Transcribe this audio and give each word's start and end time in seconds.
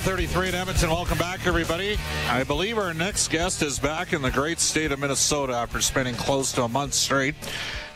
1233 0.00 0.48
in 0.48 0.54
Edmonton. 0.54 0.88
Welcome 0.88 1.18
back, 1.18 1.46
everybody. 1.46 1.98
I 2.26 2.42
believe 2.42 2.78
our 2.78 2.94
next 2.94 3.28
guest 3.28 3.62
is 3.62 3.78
back 3.78 4.14
in 4.14 4.22
the 4.22 4.30
great 4.30 4.58
state 4.58 4.92
of 4.92 4.98
Minnesota 4.98 5.52
after 5.52 5.82
spending 5.82 6.14
close 6.14 6.52
to 6.52 6.62
a 6.62 6.68
month 6.68 6.94
straight 6.94 7.34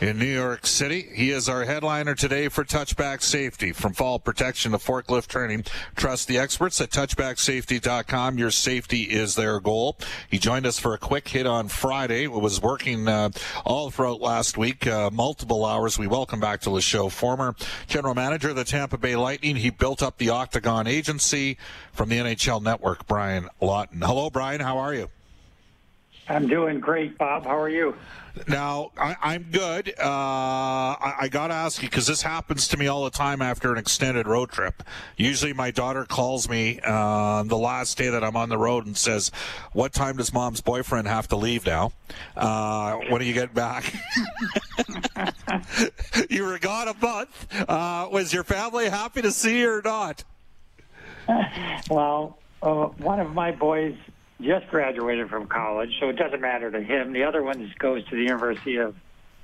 in 0.05 0.19
New 0.19 0.25
York 0.25 0.67
City. 0.67 1.09
He 1.13 1.31
is 1.31 1.49
our 1.49 1.65
headliner 1.65 2.13
today 2.13 2.47
for 2.47 2.63
touchback 2.63 3.23
safety. 3.23 3.71
From 3.71 3.93
fall 3.93 4.19
protection 4.19 4.73
to 4.73 4.77
forklift 4.77 5.27
training, 5.27 5.65
trust 5.95 6.27
the 6.27 6.37
experts 6.37 6.79
at 6.79 6.91
touchbacksafety.com. 6.91 8.37
Your 8.37 8.51
safety 8.51 9.03
is 9.03 9.33
their 9.33 9.59
goal. 9.59 9.97
He 10.29 10.37
joined 10.37 10.67
us 10.67 10.77
for 10.77 10.93
a 10.93 10.99
quick 10.99 11.27
hit 11.27 11.47
on 11.47 11.69
Friday. 11.69 12.27
Was 12.27 12.61
working 12.61 13.07
uh, 13.07 13.31
all 13.65 13.89
throughout 13.89 14.21
last 14.21 14.57
week, 14.57 14.85
uh, 14.85 15.09
multiple 15.11 15.65
hours. 15.65 15.97
We 15.97 16.05
welcome 16.05 16.39
back 16.39 16.61
to 16.61 16.69
the 16.69 16.81
show. 16.81 17.09
Former 17.09 17.55
general 17.87 18.13
manager 18.13 18.49
of 18.49 18.57
the 18.57 18.63
Tampa 18.63 18.99
Bay 18.99 19.15
Lightning. 19.15 19.55
He 19.55 19.71
built 19.71 20.03
up 20.03 20.19
the 20.19 20.29
Octagon 20.29 20.85
Agency 20.85 21.57
from 21.93 22.09
the 22.09 22.19
NHL 22.19 22.61
Network. 22.61 23.07
Brian 23.07 23.49
Lawton. 23.59 24.01
Hello, 24.01 24.29
Brian. 24.29 24.61
How 24.61 24.77
are 24.77 24.93
you? 24.93 25.09
I'm 26.27 26.47
doing 26.47 26.79
great, 26.79 27.17
Bob. 27.17 27.45
How 27.45 27.57
are 27.57 27.69
you? 27.69 27.95
Now, 28.47 28.91
I, 28.97 29.35
am 29.35 29.43
good. 29.51 29.89
Uh, 29.97 30.03
I, 30.03 31.13
I 31.21 31.27
got 31.29 31.47
to 31.47 31.53
ask 31.53 31.81
you 31.81 31.87
because 31.87 32.07
this 32.07 32.21
happens 32.21 32.67
to 32.69 32.77
me 32.77 32.87
all 32.87 33.05
the 33.05 33.09
time 33.09 33.41
after 33.41 33.71
an 33.71 33.77
extended 33.77 34.27
road 34.27 34.49
trip. 34.49 34.83
Usually, 35.15 35.53
my 35.53 35.71
daughter 35.71 36.03
calls 36.03 36.49
me 36.49 36.79
uh, 36.83 37.43
the 37.43 37.57
last 37.57 37.97
day 37.97 38.09
that 38.09 38.23
I'm 38.23 38.35
on 38.35 38.49
the 38.49 38.57
road 38.57 38.85
and 38.85 38.97
says, 38.97 39.31
"What 39.71 39.93
time 39.93 40.17
does 40.17 40.33
mom's 40.33 40.61
boyfriend 40.61 41.07
have 41.07 41.27
to 41.29 41.37
leave 41.37 41.65
now? 41.65 41.93
Uh, 42.35 42.97
when 43.09 43.21
do 43.21 43.25
you 43.25 43.33
get 43.33 43.53
back?" 43.53 43.93
you 46.29 46.43
were 46.43 46.59
gone 46.59 46.89
a 46.89 46.95
month. 46.95 47.47
Uh, 47.69 48.09
was 48.11 48.33
your 48.33 48.43
family 48.43 48.89
happy 48.89 49.21
to 49.21 49.31
see 49.31 49.59
you 49.59 49.69
or 49.69 49.81
not? 49.83 50.23
Well, 51.89 52.39
uh, 52.63 52.85
one 52.97 53.19
of 53.19 53.33
my 53.33 53.51
boys 53.51 53.95
just 54.41 54.67
graduated 54.67 55.29
from 55.29 55.47
college, 55.47 55.91
so 55.99 56.09
it 56.09 56.17
doesn't 56.17 56.41
matter 56.41 56.71
to 56.71 56.81
him. 56.81 57.13
The 57.13 57.23
other 57.23 57.43
one 57.43 57.73
goes 57.79 58.05
to 58.09 58.15
the 58.15 58.23
University 58.23 58.77
of 58.77 58.95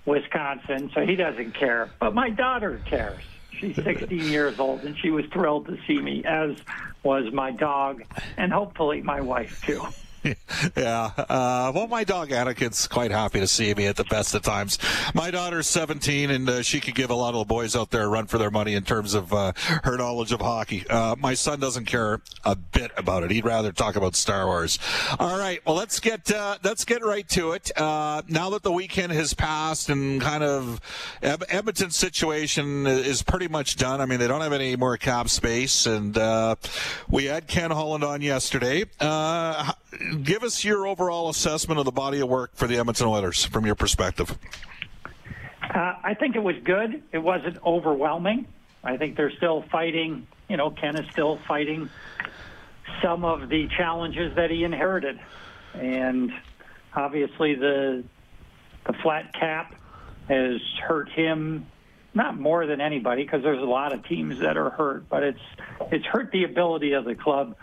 Wisconsin, 0.06 0.92
so 0.94 1.06
he 1.06 1.16
doesn't 1.16 1.54
care. 1.54 1.90
But 2.00 2.14
my 2.14 2.30
daughter 2.30 2.82
cares. 2.86 3.24
She's 3.60 3.76
16 3.84 4.10
years 4.30 4.60
old, 4.60 4.82
and 4.84 4.98
she 4.98 5.10
was 5.10 5.26
thrilled 5.32 5.68
to 5.68 5.78
see 5.88 6.00
me, 6.00 6.24
as 6.26 6.56
was 7.04 7.32
my 7.34 7.52
dog, 7.52 8.04
and 8.38 8.52
hopefully 8.52 9.02
my 9.02 9.22
wife, 9.22 9.62
too. 9.66 9.86
yeah. 10.78 11.12
Uh, 11.18 11.72
well, 11.74 11.88
my 11.88 12.04
dog 12.04 12.30
Anakin's 12.30 12.88
quite 12.88 13.12
happy 13.12 13.40
to 13.40 13.48
see 13.48 13.74
me 13.74 13.88
at 13.88 13.96
the 13.96 14.04
best 14.06 14.36
of 14.36 14.44
times. 14.44 14.78
My 15.14 15.32
daughter's 15.32 15.68
17, 15.68 16.30
and 16.30 16.50
uh, 16.50 16.62
she 16.62 16.80
could 16.80 16.96
give 16.96 17.10
a 17.10 17.16
lot 17.16 17.34
of 17.34 17.40
the 17.40 17.46
boys 17.46 17.76
out 17.76 17.90
there 17.90 18.04
a 18.04 18.08
run 18.08 18.28
for 18.28 18.38
their 18.38 18.52
money 18.52 18.76
in 18.76 18.84
terms 18.84 19.14
of 19.14 19.34
uh, 19.34 19.54
her 19.84 19.98
knowledge 19.98 20.32
of 20.32 20.42
hockey. 20.42 20.86
Uh, 20.88 21.16
my 21.18 21.34
son 21.34 21.60
doesn't 21.60 21.86
care 21.86 22.22
a 22.44 22.56
bit 22.56 22.92
about 22.98 23.24
it. 23.24 23.32
He'd 23.32 23.46
rather 23.46 23.72
talk 23.72 23.96
about 23.96 24.16
Star 24.16 24.46
Wars. 24.46 24.78
All 25.20 25.38
right. 25.38 25.66
Well, 25.66 25.76
let's 25.76 26.00
get 26.00 26.32
uh, 26.32 26.58
let's 26.64 26.86
get 26.86 27.04
right 27.04 27.28
to 27.30 27.54
it. 27.54 27.72
Uh, 27.78 28.22
now 28.28 28.52
that 28.52 28.64
the 28.64 28.72
weekend 28.72 29.12
has 29.14 29.34
passed 29.34 29.90
and 29.90 30.22
kind 30.22 30.44
of 30.44 30.80
Edmonton's 31.22 31.96
situation 31.96 32.86
is 32.86 33.24
pretty 33.24 33.48
much 33.48 33.76
done. 33.76 34.02
I 34.02 34.06
mean, 34.06 34.20
they 34.20 34.28
don't 34.28 34.42
have 34.42 34.54
any 34.54 34.76
more 34.76 34.98
cap 34.98 35.30
space, 35.30 35.86
and 35.88 36.16
we 37.10 37.26
had 37.26 37.48
Ken 37.48 37.72
Holland 37.72 38.04
on 38.04 38.22
yesterday 38.22 38.86
give 40.24 40.44
us 40.44 40.64
your 40.64 40.88
overall 40.88 41.30
assessment 41.30 41.80
of 41.80 41.86
the 41.86 41.92
body 41.92 42.20
of 42.20 42.30
work 42.30 42.52
for 42.54 42.68
the 42.68 42.78
Edmonton 42.78 43.08
Oilers 43.08 43.46
from 43.46 43.66
your 43.66 43.76
perspective. 43.76 44.38
Uh, 45.62 45.96
I 46.04 46.16
think 46.20 46.36
it 46.36 46.44
was 46.44 46.56
good. 46.64 47.04
It 47.12 47.20
wasn't 47.20 47.58
overwhelming. 47.64 48.48
I 48.84 48.98
think 48.98 49.16
they're 49.16 49.32
still 49.32 49.64
fighting. 49.72 50.28
You 50.50 50.58
know, 50.58 50.72
Ken 50.72 50.98
is 50.98 51.10
still 51.12 51.40
fighting 51.48 51.90
some 53.02 53.24
of 53.24 53.50
the 53.50 53.68
challenges 53.78 54.36
that 54.36 54.50
he 54.50 54.64
inherited, 54.64 55.20
and 55.74 56.32
obviously 56.94 57.56
the 57.56 58.04
the 58.86 58.94
flat 59.04 59.34
cap 59.34 59.76
has 60.28 60.60
hurt 60.82 61.10
him 61.10 61.68
not 62.14 62.38
more 62.38 62.66
than 62.66 62.82
anybody 62.82 63.24
because 63.24 63.44
there's 63.44 63.62
a 63.62 63.66
lot 63.66 63.94
of 63.94 64.06
teams 64.06 64.40
that 64.40 64.58
are 64.58 64.72
hurt, 64.72 65.08
but 65.08 65.24
it's 65.24 65.40
it's 65.92 66.06
hurt 66.06 66.32
the 66.32 66.44
ability 66.44 66.94
of 66.94 67.06
the 67.06 67.16
club 67.16 67.56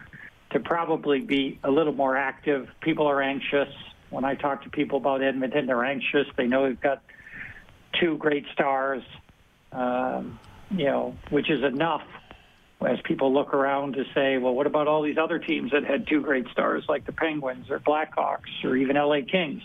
to 0.51 0.61
probably 0.61 1.21
be 1.21 1.59
a 1.63 1.71
little 1.71 1.93
more 1.93 2.17
active. 2.17 2.69
People 2.81 3.07
are 3.07 3.21
anxious. 3.21 3.69
When 4.11 4.25
I 4.25 4.35
talk 4.35 4.65
to 4.65 4.71
people 4.71 4.99
about 4.99 5.23
Edmonton, 5.23 5.67
they're 5.67 5.85
anxious. 5.85 6.27
They 6.37 6.47
know 6.47 6.63
we've 6.63 6.81
got 6.81 7.03
two 8.01 8.17
great 8.17 8.47
stars, 8.53 9.03
um, 9.73 10.39
you 10.71 10.87
know, 10.87 11.17
which 11.31 11.51
is 11.51 11.63
enough 11.63 12.03
as 12.87 12.99
people 13.05 13.33
look 13.33 13.55
around 13.55 13.95
to 13.95 14.05
say, 14.15 14.39
well, 14.39 14.55
what 14.55 14.67
about 14.67 14.87
all 14.87 15.03
these 15.03 15.19
other 15.19 15.39
teams 15.39 15.73
that 15.73 15.85
had 15.85 16.07
two 16.07 16.21
great 16.21 16.47
stars 16.53 16.85
like 16.89 17.05
the 17.07 17.13
Penguins 17.13 17.71
or 17.71 17.81
Blackhawks 17.81 18.65
or 18.65 18.77
even 18.77 18.97
LA 18.97 19.21
Kings? 19.31 19.63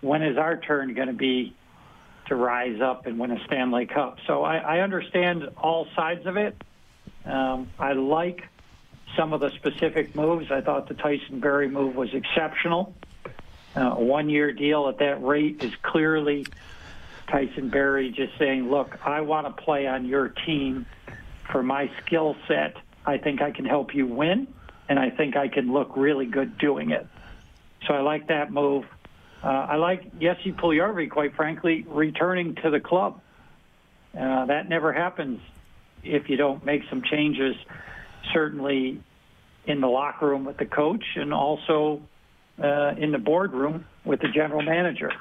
When 0.00 0.22
is 0.22 0.38
our 0.38 0.56
turn 0.56 0.94
going 0.94 1.08
to 1.08 1.12
be 1.12 1.54
to 2.28 2.36
rise 2.36 2.80
up 2.80 3.06
and 3.06 3.18
win 3.18 3.32
a 3.32 3.44
Stanley 3.46 3.86
Cup? 3.86 4.18
So 4.26 4.44
I, 4.44 4.58
I 4.58 4.80
understand 4.80 5.48
all 5.56 5.86
sides 5.96 6.24
of 6.26 6.36
it. 6.36 6.56
Um, 7.24 7.68
I 7.78 7.92
like 7.92 8.42
some 9.16 9.32
of 9.32 9.40
the 9.40 9.50
specific 9.50 10.14
moves. 10.14 10.50
I 10.50 10.60
thought 10.60 10.88
the 10.88 10.94
Tyson 10.94 11.40
Barrie 11.40 11.68
move 11.68 11.96
was 11.96 12.12
exceptional. 12.14 12.94
Uh, 13.76 13.94
a 13.96 14.00
one 14.00 14.28
year 14.28 14.52
deal 14.52 14.88
at 14.88 14.98
that 14.98 15.22
rate 15.22 15.62
is 15.62 15.72
clearly 15.82 16.46
Tyson 17.28 17.68
Barrie 17.68 18.10
just 18.10 18.36
saying, 18.38 18.70
look, 18.70 18.98
I 19.06 19.20
want 19.20 19.46
to 19.46 19.62
play 19.62 19.86
on 19.86 20.06
your 20.06 20.28
team 20.28 20.86
for 21.50 21.62
my 21.62 21.90
skill 22.02 22.36
set. 22.48 22.76
I 23.06 23.18
think 23.18 23.40
I 23.40 23.50
can 23.50 23.64
help 23.64 23.94
you 23.94 24.06
win, 24.06 24.48
and 24.88 24.98
I 24.98 25.10
think 25.10 25.36
I 25.36 25.48
can 25.48 25.72
look 25.72 25.96
really 25.96 26.26
good 26.26 26.58
doing 26.58 26.90
it. 26.90 27.06
So 27.86 27.94
I 27.94 28.00
like 28.00 28.28
that 28.28 28.52
move. 28.52 28.84
Uh, 29.42 29.46
I 29.46 29.76
like 29.76 30.18
Jesse 30.18 30.52
Puljujarvi, 30.52 31.10
quite 31.10 31.34
frankly, 31.34 31.84
returning 31.88 32.56
to 32.56 32.70
the 32.70 32.80
club. 32.80 33.20
Uh, 34.18 34.46
that 34.46 34.68
never 34.68 34.92
happens 34.92 35.40
if 36.02 36.28
you 36.28 36.36
don't 36.36 36.64
make 36.64 36.82
some 36.90 37.02
changes 37.02 37.54
certainly 38.32 39.00
in 39.66 39.80
the 39.80 39.86
locker 39.86 40.26
room 40.28 40.44
with 40.44 40.56
the 40.56 40.66
coach 40.66 41.04
and 41.16 41.32
also 41.32 42.02
uh, 42.62 42.94
in 42.98 43.12
the 43.12 43.18
boardroom 43.18 43.84
with 44.04 44.20
the 44.20 44.28
general 44.28 44.62
manager. 44.62 45.12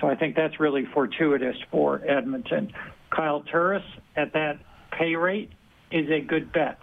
So 0.00 0.08
I 0.08 0.14
think 0.14 0.36
that's 0.36 0.60
really 0.60 0.84
fortuitous 0.92 1.56
for 1.70 2.02
Edmonton. 2.06 2.72
Kyle 3.10 3.40
Turris 3.40 3.84
at 4.14 4.32
that 4.34 4.58
pay 4.90 5.16
rate 5.16 5.50
is 5.90 6.10
a 6.10 6.20
good 6.20 6.52
bet. 6.52 6.78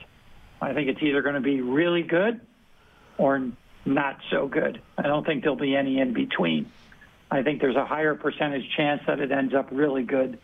I 0.62 0.74
think 0.74 0.88
it's 0.90 1.02
either 1.02 1.22
going 1.22 1.36
to 1.36 1.42
be 1.42 1.62
really 1.62 2.04
good 2.04 2.42
or 3.18 3.52
not 3.86 4.18
so 4.32 4.48
good. 4.48 4.82
I 4.98 5.04
don't 5.04 5.26
think 5.26 5.44
there'll 5.44 5.58
be 5.58 5.76
any 5.76 6.00
in 6.00 6.14
between. 6.14 6.72
I 7.30 7.44
think 7.44 7.62
there's 7.62 7.76
a 7.76 7.86
higher 7.86 8.16
percentage 8.16 8.70
chance 8.76 9.02
that 9.08 9.20
it 9.20 9.32
ends 9.32 9.54
up 9.54 9.70
really 9.72 10.04
good 10.04 10.40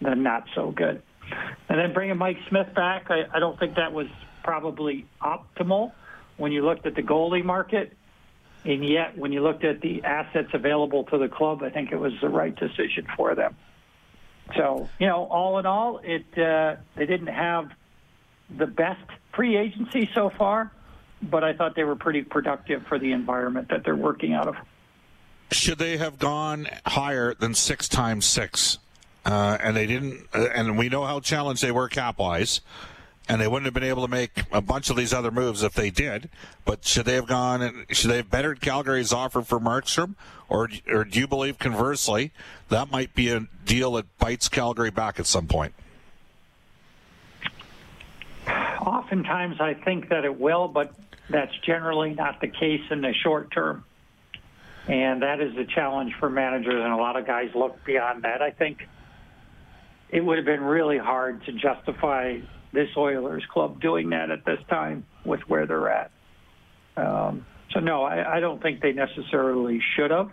than 0.00 0.22
not 0.22 0.44
so 0.54 0.70
good. 0.70 1.02
And 1.68 1.78
then 1.78 1.92
bringing 1.92 2.18
Mike 2.18 2.38
Smith 2.48 2.74
back, 2.74 3.10
I, 3.10 3.24
I 3.32 3.38
don't 3.38 3.58
think 3.58 3.76
that 3.76 3.92
was 3.92 4.08
probably 4.44 5.06
optimal 5.20 5.92
when 6.36 6.52
you 6.52 6.64
looked 6.64 6.86
at 6.86 6.94
the 6.94 7.02
goalie 7.02 7.44
market. 7.44 7.96
And 8.64 8.86
yet, 8.86 9.18
when 9.18 9.32
you 9.32 9.42
looked 9.42 9.64
at 9.64 9.80
the 9.80 10.04
assets 10.04 10.48
available 10.54 11.04
to 11.04 11.18
the 11.18 11.28
club, 11.28 11.62
I 11.62 11.70
think 11.70 11.92
it 11.92 11.96
was 11.96 12.12
the 12.22 12.28
right 12.28 12.54
decision 12.54 13.06
for 13.16 13.34
them. 13.34 13.56
So, 14.56 14.88
you 14.98 15.06
know, 15.06 15.24
all 15.24 15.58
in 15.58 15.66
all, 15.66 16.00
it 16.02 16.26
uh, 16.38 16.76
they 16.94 17.06
didn't 17.06 17.28
have 17.28 17.70
the 18.56 18.66
best 18.66 19.04
free 19.34 19.56
agency 19.56 20.08
so 20.14 20.30
far, 20.30 20.70
but 21.22 21.44
I 21.44 21.54
thought 21.54 21.74
they 21.76 21.84
were 21.84 21.96
pretty 21.96 22.22
productive 22.22 22.86
for 22.86 22.98
the 22.98 23.12
environment 23.12 23.68
that 23.68 23.84
they're 23.84 23.96
working 23.96 24.32
out 24.32 24.48
of. 24.48 24.56
Should 25.50 25.78
they 25.78 25.96
have 25.98 26.18
gone 26.18 26.68
higher 26.86 27.34
than 27.34 27.54
six 27.54 27.88
times 27.88 28.24
six? 28.24 28.78
Uh, 29.24 29.56
and 29.60 29.74
they 29.74 29.86
didn't, 29.86 30.26
uh, 30.34 30.48
and 30.54 30.76
we 30.76 30.90
know 30.90 31.04
how 31.04 31.20
challenged 31.20 31.62
they 31.62 31.72
were 31.72 31.88
cap 31.88 32.18
wise 32.18 32.60
and 33.28 33.40
they 33.40 33.48
wouldn't 33.48 33.64
have 33.64 33.74
been 33.74 33.82
able 33.82 34.02
to 34.02 34.10
make 34.10 34.42
a 34.52 34.60
bunch 34.60 34.90
of 34.90 34.96
these 34.96 35.12
other 35.12 35.30
moves 35.30 35.62
if 35.62 35.72
they 35.74 35.90
did. 35.90 36.28
But 36.64 36.84
should 36.84 37.06
they 37.06 37.14
have 37.14 37.26
gone 37.26 37.62
and 37.62 37.86
should 37.90 38.10
they 38.10 38.18
have 38.18 38.30
bettered 38.30 38.60
Calgary's 38.60 39.12
offer 39.12 39.42
for 39.42 39.58
Markstrom, 39.58 40.14
or 40.48 40.68
or 40.88 41.04
do 41.04 41.18
you 41.18 41.26
believe 41.26 41.58
conversely 41.58 42.32
that 42.68 42.90
might 42.90 43.14
be 43.14 43.30
a 43.30 43.46
deal 43.64 43.92
that 43.92 44.18
bites 44.18 44.48
Calgary 44.48 44.90
back 44.90 45.18
at 45.18 45.26
some 45.26 45.46
point? 45.46 45.74
Oftentimes, 48.80 49.60
I 49.60 49.74
think 49.74 50.10
that 50.10 50.24
it 50.24 50.38
will, 50.38 50.68
but 50.68 50.92
that's 51.30 51.56
generally 51.64 52.12
not 52.14 52.40
the 52.40 52.48
case 52.48 52.82
in 52.90 53.00
the 53.00 53.14
short 53.14 53.50
term. 53.50 53.84
And 54.86 55.22
that 55.22 55.40
is 55.40 55.56
a 55.56 55.64
challenge 55.64 56.12
for 56.20 56.28
managers, 56.28 56.74
and 56.74 56.92
a 56.92 56.96
lot 56.96 57.16
of 57.16 57.26
guys 57.26 57.50
look 57.54 57.82
beyond 57.86 58.24
that. 58.24 58.42
I 58.42 58.50
think 58.50 58.86
it 60.10 60.20
would 60.20 60.36
have 60.36 60.44
been 60.44 60.62
really 60.62 60.98
hard 60.98 61.42
to 61.46 61.52
justify 61.52 62.40
this 62.74 62.90
Oilers 62.96 63.44
club 63.52 63.80
doing 63.80 64.10
that 64.10 64.30
at 64.30 64.44
this 64.44 64.58
time 64.68 65.06
with 65.24 65.40
where 65.48 65.66
they're 65.66 65.88
at. 65.88 66.10
Um, 66.96 67.46
so 67.72 67.80
no, 67.80 68.02
I, 68.04 68.36
I 68.36 68.40
don't 68.40 68.62
think 68.62 68.80
they 68.80 68.92
necessarily 68.92 69.80
should 69.96 70.10
have. 70.10 70.30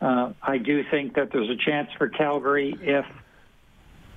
Uh, 0.00 0.32
I 0.42 0.58
do 0.58 0.82
think 0.90 1.14
that 1.14 1.30
there's 1.32 1.48
a 1.48 1.56
chance 1.56 1.88
for 1.96 2.08
Calgary 2.08 2.76
if 2.80 3.04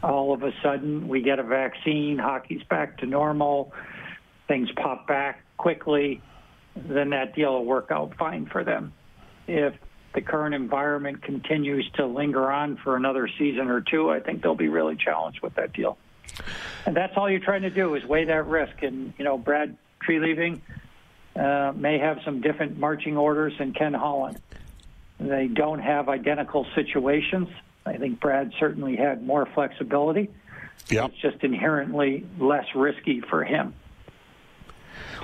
all 0.04 0.34
of 0.34 0.44
a 0.44 0.52
sudden 0.64 1.08
we 1.08 1.22
get 1.22 1.40
a 1.40 1.44
vaccine, 1.44 2.18
hockey's 2.18 2.64
back 2.64 2.98
to 3.00 3.06
normal, 3.06 3.74
things 4.48 4.70
pop 4.76 5.08
back 5.08 5.44
quickly, 5.58 6.22
then 6.76 7.10
that 7.12 7.36
deal 7.36 7.54
will 7.54 7.66
work 7.66 7.88
out 7.92 8.14
fine 8.18 8.48
for 8.52 8.64
them. 8.64 8.94
If 9.48 9.74
the 10.14 10.22
current 10.22 10.56
environment 10.56 11.22
continues 11.24 11.90
to 11.96 12.06
linger 12.06 12.52
on 12.52 12.78
for 12.84 12.96
another 12.96 13.30
season 13.38 13.68
or 13.68 13.82
two, 13.82 14.10
I 14.10 14.20
think 14.20 14.42
they'll 14.42 14.56
be 14.56 14.68
really 14.68 14.96
challenged 14.96 15.42
with 15.42 15.56
that 15.56 15.74
deal. 15.74 15.98
And 16.86 16.96
that's 16.96 17.14
all 17.18 17.30
you're 17.30 17.40
trying 17.40 17.64
to 17.64 17.70
do 17.70 17.96
is 17.96 18.06
weigh 18.06 18.26
that 18.26 18.48
risk. 18.48 18.82
And, 18.82 19.14
you 19.18 19.26
know, 19.26 19.38
Brad 19.38 19.78
Treliving 20.08 20.62
uh, 21.36 21.74
may 21.76 22.00
have 22.00 22.20
some 22.24 22.42
different 22.42 22.78
marching 22.78 23.18
orders 23.18 23.54
than 23.58 23.74
Ken 23.74 23.94
Holland. 23.94 24.40
They 25.20 25.48
don't 25.48 25.80
have 25.80 26.10
identical 26.10 26.66
situations. 26.76 27.50
I 27.86 27.98
think 27.98 28.20
Brad 28.20 28.54
certainly 28.60 28.96
had 28.96 29.26
more 29.26 29.46
flexibility. 29.46 30.30
Yep. 30.90 31.10
It's 31.10 31.18
just 31.22 31.44
inherently 31.44 32.26
less 32.40 32.66
risky 32.76 33.22
for 33.22 33.44
him. 33.44 33.74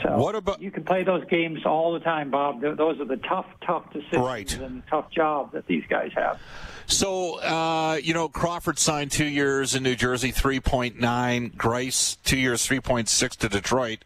So 0.02 0.18
what 0.18 0.36
about 0.36 0.62
you 0.62 0.72
can 0.72 0.84
play 0.84 1.04
those 1.04 1.26
games 1.26 1.66
all 1.66 1.94
the 1.94 2.00
time, 2.00 2.32
Bob. 2.32 2.62
Those 2.62 3.00
are 3.00 3.06
the 3.06 3.18
tough, 3.18 3.46
tough 3.66 3.92
decisions 3.94 4.22
right. 4.22 4.58
and 4.58 4.84
tough 4.88 5.12
job 5.12 5.52
that 5.54 5.68
these 5.68 5.84
guys 5.90 6.12
have. 6.16 6.40
So, 6.86 7.40
uh, 7.40 8.00
you 8.02 8.14
know, 8.14 8.28
Crawford 8.28 8.78
signed 8.78 9.12
two 9.12 9.26
years 9.26 9.74
in 9.74 9.84
New 9.84 9.96
Jersey, 9.96 10.32
3.9. 10.32 11.56
Greiss, 11.56 12.18
two 12.24 12.38
years, 12.38 12.68
3.6 12.68 13.30
to 13.38 13.50
Detroit. 13.50 14.04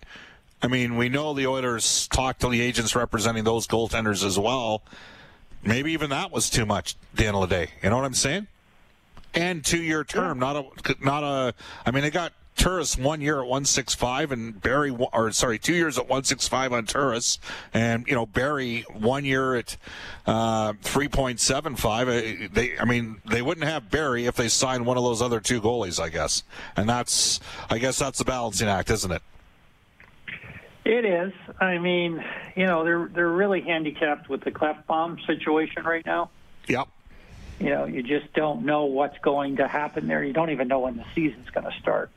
I 0.62 0.68
mean, 0.68 0.98
we 0.98 1.10
know 1.10 1.34
the 1.34 1.48
Oilers 1.48 2.08
talked 2.08 2.42
to 2.42 2.50
the 2.50 2.62
agents 2.62 2.96
representing 2.96 3.44
those 3.44 3.68
goaltenders 3.68 4.24
as 4.24 4.40
well. 4.40 4.84
Maybe 5.64 5.92
even 5.94 6.10
that 6.12 6.32
was 6.32 6.50
too 6.50 6.66
much 6.66 6.96
at 7.14 7.18
the 7.18 7.26
end 7.26 7.36
of 7.36 7.50
the 7.50 7.56
day. 7.56 7.72
You 7.84 7.90
know 7.90 7.98
what 7.98 8.06
I'm 8.06 8.14
saying? 8.14 8.48
And 9.34 9.64
two 9.64 9.82
year 9.82 10.04
term, 10.04 10.40
yeah. 10.40 10.54
not 10.54 10.56
a, 10.56 10.96
not 11.04 11.24
a, 11.24 11.54
I 11.86 11.92
mean, 11.92 12.04
they 12.04 12.10
got 12.10 12.34
Turris 12.58 12.98
one 12.98 13.22
year 13.22 13.36
at 13.36 13.48
165 13.48 14.32
and 14.32 14.62
Barrie, 14.62 14.92
or 14.92 15.32
sorry, 15.32 15.60
two 15.60 15.74
years 15.74 15.98
at 15.98 16.06
165 16.06 16.74
on 16.74 16.86
Turris. 16.86 17.40
And, 17.74 18.06
you 18.08 18.16
know, 18.16 18.26
Barrie 18.26 18.82
one 18.94 19.24
year 19.24 19.56
at 19.56 19.78
uh, 20.26 20.74
3.75. 20.74 22.02
Uh, 22.02 22.50
they, 22.52 22.78
I 22.78 22.86
mean, 22.86 23.22
they 23.26 23.42
wouldn't 23.42 23.68
have 23.68 23.90
Barrie 23.90 24.26
if 24.26 24.36
they 24.36 24.50
signed 24.50 24.86
one 24.86 24.98
of 24.98 25.04
those 25.04 25.22
other 25.22 25.40
two 25.40 25.62
goalies, 25.62 26.02
I 26.02 26.10
guess. 26.10 26.44
And 26.76 26.90
that's, 26.90 27.40
I 27.70 27.78
guess 27.78 28.00
that's 28.00 28.18
the 28.18 28.26
balancing 28.26 28.68
act, 28.68 28.90
isn't 28.90 29.12
it? 29.12 29.22
It 30.84 31.04
is. 31.04 31.34
I 31.60 31.80
mean, 31.80 32.24
you 32.56 32.66
know, 32.66 32.86
they're 32.86 33.10
they're 33.14 33.28
really 33.28 33.60
handicapped 33.60 34.30
with 34.30 34.42
the 34.46 34.52
Klefbom 34.52 35.26
situation 35.28 35.84
right 35.84 36.06
now. 36.06 36.30
Yep. 36.70 36.88
You 37.60 37.70
know, 37.72 37.84
you 37.84 38.04
just 38.04 38.32
don't 38.34 38.64
know 38.64 38.86
what's 38.86 39.18
going 39.20 39.58
to 39.58 39.68
happen 39.68 40.08
there. 40.08 40.24
You 40.24 40.32
don't 40.32 40.50
even 40.50 40.70
know 40.70 40.80
when 40.80 40.96
the 40.96 41.04
season's 41.14 41.50
going 41.50 41.66
to 41.66 41.78
start. 41.82 42.10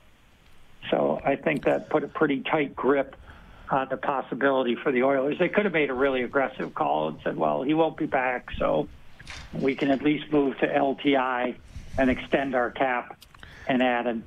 So 0.91 1.21
I 1.25 1.37
think 1.37 1.65
that 1.65 1.91
put 1.91 2.05
a 2.05 2.09
pretty 2.09 2.41
tight 2.41 2.75
grip 2.75 3.17
on 3.71 3.88
the 3.88 3.97
possibility 3.97 4.75
for 4.75 4.91
the 4.91 5.05
Oilers. 5.05 5.38
They 5.38 5.49
could 5.49 5.65
have 5.65 5.73
made 5.73 5.91
a 5.91 5.94
really 5.94 6.23
aggressive 6.23 6.75
call 6.75 7.09
and 7.09 7.19
said, 7.23 7.37
well, 7.37 7.62
he 7.62 7.75
won't 7.75 7.97
be 7.97 8.06
back, 8.06 8.50
so 8.59 8.88
we 9.53 9.75
can 9.77 9.91
at 9.91 10.03
least 10.03 10.32
move 10.32 10.59
to 10.59 10.67
LTI 10.67 11.55
and 11.97 12.11
extend 12.11 12.55
our 12.55 12.71
cap 12.71 13.17
and 13.69 13.82
add 13.82 14.06
an, 14.06 14.25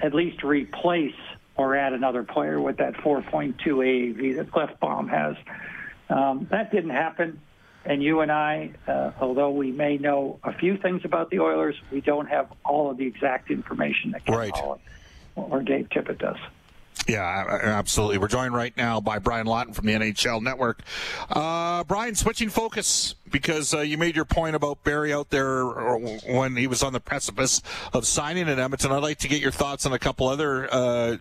at 0.00 0.14
least 0.14 0.44
replace 0.44 1.14
or 1.56 1.76
add 1.76 1.92
another 1.92 2.22
player 2.22 2.60
with 2.60 2.76
that 2.78 2.94
4.2 2.94 3.56
AAV 3.56 4.36
that 4.36 4.50
Klefbom 4.50 5.08
has. 5.10 5.36
Um, 6.08 6.46
that 6.50 6.70
didn't 6.70 6.90
happen. 6.90 7.40
And 7.84 8.00
you 8.00 8.20
and 8.20 8.30
I, 8.30 8.70
uh, 8.86 9.10
although 9.20 9.50
we 9.50 9.72
may 9.72 9.98
know 9.98 10.38
a 10.44 10.52
few 10.52 10.76
things 10.76 11.04
about 11.04 11.30
the 11.30 11.40
Oilers, 11.40 11.74
we 11.90 12.00
don't 12.00 12.28
have 12.28 12.52
all 12.64 12.92
of 12.92 12.96
the 12.96 13.06
exact 13.06 13.50
information 13.50 14.12
that 14.12 14.24
Ken 14.24 14.36
right. 14.36 14.56
Holland 14.56 14.82
or 15.36 15.62
Dave 15.62 15.88
Tippett 15.90 16.18
does. 16.18 16.38
Yeah, 17.08 17.58
absolutely. 17.62 18.18
We're 18.18 18.28
joined 18.28 18.54
right 18.54 18.76
now 18.76 19.00
by 19.00 19.18
Brian 19.18 19.46
Lawton 19.46 19.72
from 19.72 19.86
the 19.86 19.92
NHL 19.92 20.40
Network. 20.40 20.82
Uh, 21.28 21.82
Brian, 21.84 22.14
switching 22.14 22.48
focus 22.48 23.16
because 23.30 23.74
uh, 23.74 23.80
you 23.80 23.98
made 23.98 24.14
your 24.14 24.24
point 24.24 24.54
about 24.54 24.84
Barrie 24.84 25.12
out 25.12 25.30
there 25.30 25.64
when 25.64 26.54
he 26.54 26.66
was 26.66 26.82
on 26.82 26.92
the 26.92 27.00
precipice 27.00 27.60
of 27.92 28.06
signing 28.06 28.46
in 28.46 28.58
Edmonton. 28.58 28.92
I'd 28.92 29.02
like 29.02 29.18
to 29.18 29.28
get 29.28 29.40
your 29.40 29.50
thoughts 29.50 29.84
on 29.84 29.92
a 29.92 29.98
couple 29.98 30.28
other. 30.28 30.68
Uh, 30.72 31.16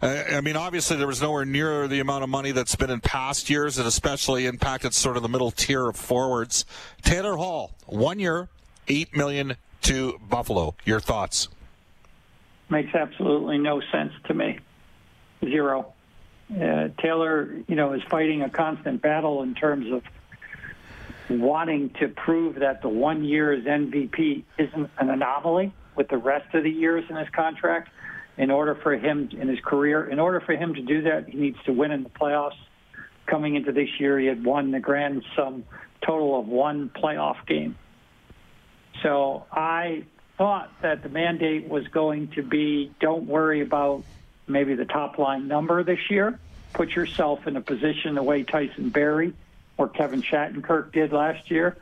I 0.00 0.40
mean, 0.40 0.54
obviously, 0.54 0.96
there 0.96 1.08
was 1.08 1.20
nowhere 1.20 1.44
near 1.44 1.88
the 1.88 1.98
amount 1.98 2.22
of 2.22 2.30
money 2.30 2.52
that's 2.52 2.76
been 2.76 2.90
in 2.90 3.00
past 3.00 3.50
years, 3.50 3.78
and 3.78 3.88
especially 3.88 4.46
impacted 4.46 4.94
sort 4.94 5.16
of 5.16 5.24
the 5.24 5.28
middle 5.28 5.50
tier 5.50 5.88
of 5.88 5.96
forwards. 5.96 6.64
Taylor 7.02 7.36
Hall, 7.36 7.72
one 7.86 8.20
year, 8.20 8.48
eight 8.86 9.16
million 9.16 9.56
to 9.82 10.20
Buffalo. 10.28 10.76
Your 10.84 11.00
thoughts? 11.00 11.48
Makes 12.70 12.94
absolutely 12.94 13.58
no 13.58 13.80
sense 13.92 14.12
to 14.26 14.34
me. 14.34 14.58
Zero. 15.44 15.92
Uh, 16.50 16.88
Taylor, 17.00 17.54
you 17.66 17.76
know, 17.76 17.92
is 17.92 18.02
fighting 18.10 18.42
a 18.42 18.50
constant 18.50 19.02
battle 19.02 19.42
in 19.42 19.54
terms 19.54 19.92
of 19.92 20.02
wanting 21.28 21.90
to 22.00 22.08
prove 22.08 22.56
that 22.56 22.80
the 22.80 22.88
one 22.88 23.24
year's 23.24 23.64
MVP 23.64 24.44
isn't 24.58 24.90
an 24.98 25.10
anomaly 25.10 25.72
with 25.94 26.08
the 26.08 26.16
rest 26.16 26.54
of 26.54 26.64
the 26.64 26.70
years 26.70 27.04
in 27.10 27.16
his 27.16 27.28
contract. 27.30 27.90
In 28.38 28.52
order 28.52 28.76
for 28.76 28.96
him 28.96 29.28
in 29.32 29.48
his 29.48 29.58
career, 29.60 30.08
in 30.08 30.20
order 30.20 30.40
for 30.40 30.52
him 30.52 30.74
to 30.74 30.80
do 30.80 31.02
that, 31.02 31.28
he 31.28 31.36
needs 31.36 31.58
to 31.66 31.72
win 31.72 31.90
in 31.90 32.04
the 32.04 32.08
playoffs. 32.08 32.56
Coming 33.26 33.56
into 33.56 33.72
this 33.72 33.88
year, 33.98 34.18
he 34.18 34.26
had 34.26 34.44
won 34.44 34.70
the 34.70 34.78
grand 34.78 35.24
sum 35.34 35.64
total 36.06 36.38
of 36.38 36.46
one 36.46 36.88
playoff 36.88 37.44
game. 37.46 37.76
So 39.02 39.44
I 39.50 40.04
thought 40.38 40.70
that 40.82 41.02
the 41.02 41.08
mandate 41.08 41.68
was 41.68 41.86
going 41.88 42.28
to 42.28 42.42
be 42.42 42.92
don't 43.00 43.26
worry 43.26 43.60
about 43.60 44.04
maybe 44.46 44.74
the 44.74 44.84
top 44.84 45.18
line 45.18 45.48
number 45.48 45.82
this 45.82 45.98
year. 46.08 46.38
Put 46.72 46.90
yourself 46.90 47.46
in 47.46 47.56
a 47.56 47.60
position 47.60 48.14
the 48.14 48.22
way 48.22 48.44
Tyson 48.44 48.88
Barrie 48.90 49.34
or 49.76 49.88
Kevin 49.88 50.22
Shattenkirk 50.22 50.92
did 50.92 51.12
last 51.12 51.50
year, 51.50 51.76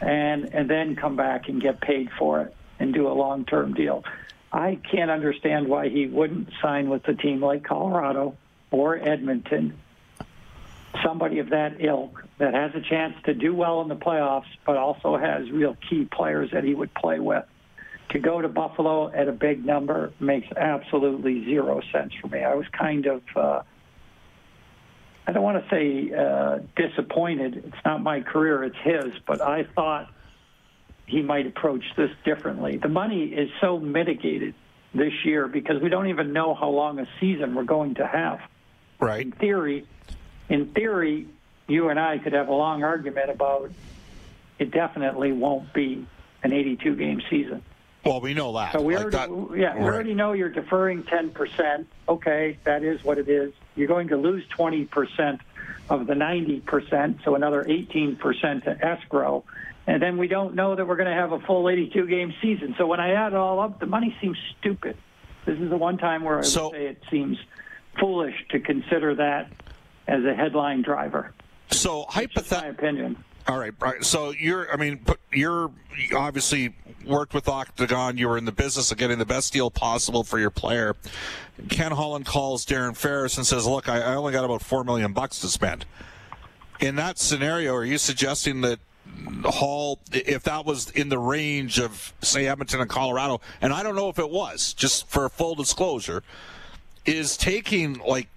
and 0.00 0.54
and 0.54 0.68
then 0.68 0.94
come 0.94 1.16
back 1.16 1.48
and 1.48 1.60
get 1.60 1.80
paid 1.80 2.10
for 2.18 2.42
it 2.42 2.54
and 2.78 2.92
do 2.92 3.08
a 3.08 3.14
long 3.14 3.46
term 3.46 3.72
deal. 3.72 4.04
I 4.52 4.78
can't 4.90 5.10
understand 5.10 5.68
why 5.68 5.88
he 5.88 6.06
wouldn't 6.06 6.50
sign 6.60 6.90
with 6.90 7.08
a 7.08 7.14
team 7.14 7.40
like 7.40 7.64
Colorado 7.64 8.36
or 8.70 8.96
Edmonton, 8.96 9.78
somebody 11.02 11.38
of 11.38 11.50
that 11.50 11.76
ilk 11.80 12.24
that 12.38 12.52
has 12.52 12.74
a 12.74 12.80
chance 12.80 13.14
to 13.24 13.32
do 13.32 13.54
well 13.54 13.80
in 13.80 13.88
the 13.88 13.96
playoffs, 13.96 14.50
but 14.66 14.76
also 14.76 15.16
has 15.16 15.50
real 15.50 15.76
key 15.88 16.04
players 16.04 16.50
that 16.50 16.64
he 16.64 16.74
would 16.74 16.92
play 16.94 17.20
with 17.20 17.44
to 18.10 18.18
go 18.18 18.40
to 18.40 18.48
Buffalo 18.48 19.10
at 19.12 19.28
a 19.28 19.32
big 19.32 19.64
number 19.64 20.12
makes 20.20 20.48
absolutely 20.56 21.44
zero 21.44 21.80
sense 21.92 22.12
for 22.20 22.28
me. 22.28 22.42
I 22.42 22.54
was 22.54 22.66
kind 22.68 23.06
of, 23.06 23.22
uh, 23.36 23.62
I 25.26 25.32
don't 25.32 25.42
want 25.42 25.64
to 25.64 25.70
say 25.70 26.14
uh, 26.14 26.58
disappointed. 26.76 27.64
It's 27.66 27.84
not 27.84 28.02
my 28.02 28.20
career, 28.20 28.64
it's 28.64 28.76
his, 28.82 29.12
but 29.26 29.40
I 29.40 29.64
thought 29.74 30.12
he 31.06 31.22
might 31.22 31.46
approach 31.46 31.84
this 31.96 32.10
differently. 32.24 32.76
The 32.76 32.88
money 32.88 33.24
is 33.26 33.50
so 33.60 33.78
mitigated 33.78 34.54
this 34.92 35.12
year 35.24 35.46
because 35.46 35.80
we 35.80 35.88
don't 35.88 36.08
even 36.08 36.32
know 36.32 36.54
how 36.54 36.68
long 36.68 36.98
a 36.98 37.06
season 37.20 37.54
we're 37.54 37.62
going 37.64 37.94
to 37.96 38.06
have. 38.06 38.40
Right. 38.98 39.26
In 39.26 39.32
theory, 39.32 39.86
in 40.48 40.72
theory, 40.72 41.28
you 41.68 41.88
and 41.88 41.98
I 41.98 42.18
could 42.18 42.32
have 42.32 42.48
a 42.48 42.54
long 42.54 42.82
argument 42.82 43.30
about 43.30 43.70
it 44.58 44.72
definitely 44.72 45.32
won't 45.32 45.72
be 45.72 46.06
an 46.42 46.52
82 46.52 46.96
game 46.96 47.22
season. 47.30 47.62
Well, 48.04 48.20
we 48.20 48.32
know 48.34 48.52
that. 48.54 48.72
So 48.72 48.80
we 48.80 48.96
Like 48.96 49.14
already, 49.14 49.32
that- 49.50 49.58
yeah, 49.58 49.76
we 49.76 49.84
already 49.84 50.14
know 50.14 50.32
you're 50.32 50.48
deferring 50.48 51.02
10%. 51.04 51.86
Okay, 52.08 52.58
that 52.64 52.82
is 52.82 53.04
what 53.04 53.18
it 53.18 53.28
is. 53.28 53.52
You're 53.76 53.88
going 53.88 54.08
to 54.08 54.16
lose 54.16 54.44
20% 54.56 55.40
of 55.90 56.06
the 56.06 56.14
90%, 56.14 57.22
so 57.24 57.34
another 57.34 57.64
18% 57.64 58.64
to 58.64 58.84
escrow. 58.84 59.44
And 59.86 60.02
then 60.02 60.16
we 60.18 60.28
don't 60.28 60.54
know 60.54 60.74
that 60.76 60.86
we're 60.86 60.96
going 60.96 61.08
to 61.10 61.14
have 61.14 61.32
a 61.32 61.40
full 61.40 61.68
82 61.68 62.06
game 62.06 62.32
season. 62.40 62.74
So 62.78 62.86
when 62.86 63.00
I 63.00 63.12
add 63.12 63.32
it 63.32 63.36
all 63.36 63.60
up, 63.60 63.80
the 63.80 63.86
money 63.86 64.16
seems 64.20 64.38
stupid. 64.58 64.96
This 65.46 65.58
is 65.58 65.68
the 65.68 65.76
one 65.76 65.98
time 65.98 66.22
where 66.22 66.38
I 66.38 66.42
So- 66.42 66.64
would 66.70 66.72
say 66.76 66.86
it 66.86 67.02
seems 67.10 67.38
foolish 67.98 68.34
to 68.50 68.60
consider 68.60 69.14
that 69.16 69.48
as 70.06 70.24
a 70.24 70.34
headline 70.34 70.82
driver. 70.82 71.32
So 71.70 72.06
hypothetically. 72.08 72.70
opinion. 72.70 73.24
All 73.46 73.58
right, 73.58 73.72
right. 73.80 74.04
So 74.04 74.30
you're, 74.30 74.72
I 74.72 74.76
mean, 74.76 75.04
you're 75.32 75.70
you 75.96 76.16
obviously 76.16 76.74
worked 77.04 77.34
with 77.34 77.48
Octagon. 77.48 78.16
You 78.18 78.28
were 78.28 78.38
in 78.38 78.44
the 78.44 78.52
business 78.52 78.92
of 78.92 78.98
getting 78.98 79.18
the 79.18 79.26
best 79.26 79.52
deal 79.52 79.70
possible 79.70 80.24
for 80.24 80.38
your 80.38 80.50
player. 80.50 80.96
Ken 81.68 81.92
Holland 81.92 82.26
calls 82.26 82.64
Darren 82.64 82.96
Ferris 82.96 83.36
and 83.36 83.46
says, 83.46 83.66
"Look, 83.66 83.88
I, 83.88 84.00
I 84.00 84.14
only 84.14 84.32
got 84.32 84.44
about 84.44 84.62
four 84.62 84.84
million 84.84 85.12
bucks 85.12 85.40
to 85.40 85.48
spend." 85.48 85.84
In 86.80 86.96
that 86.96 87.18
scenario, 87.18 87.74
are 87.74 87.84
you 87.84 87.98
suggesting 87.98 88.60
that 88.62 88.78
Hall, 89.44 89.98
if 90.12 90.44
that 90.44 90.64
was 90.64 90.90
in 90.90 91.08
the 91.08 91.18
range 91.18 91.78
of 91.78 92.14
say 92.22 92.46
Edmonton 92.46 92.80
and 92.80 92.88
Colorado, 92.88 93.40
and 93.60 93.72
I 93.72 93.82
don't 93.82 93.96
know 93.96 94.08
if 94.08 94.18
it 94.18 94.30
was, 94.30 94.72
just 94.74 95.08
for 95.08 95.28
full 95.28 95.54
disclosure, 95.54 96.22
is 97.04 97.36
taking 97.36 97.98
like 97.98 98.28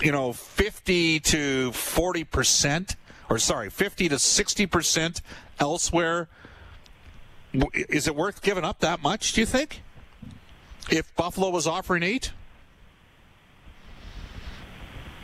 you 0.00 0.12
know 0.12 0.32
50 0.32 1.20
to 1.20 1.72
40 1.72 2.24
percent 2.24 2.96
or 3.28 3.38
sorry 3.38 3.70
50 3.70 4.08
to 4.10 4.18
60 4.18 4.66
percent 4.66 5.22
elsewhere 5.58 6.28
is 7.74 8.06
it 8.06 8.14
worth 8.14 8.42
giving 8.42 8.64
up 8.64 8.80
that 8.80 9.02
much 9.02 9.32
do 9.32 9.40
you 9.40 9.46
think 9.46 9.82
if 10.90 11.14
buffalo 11.16 11.50
was 11.50 11.66
offering 11.66 12.02
eight 12.02 12.32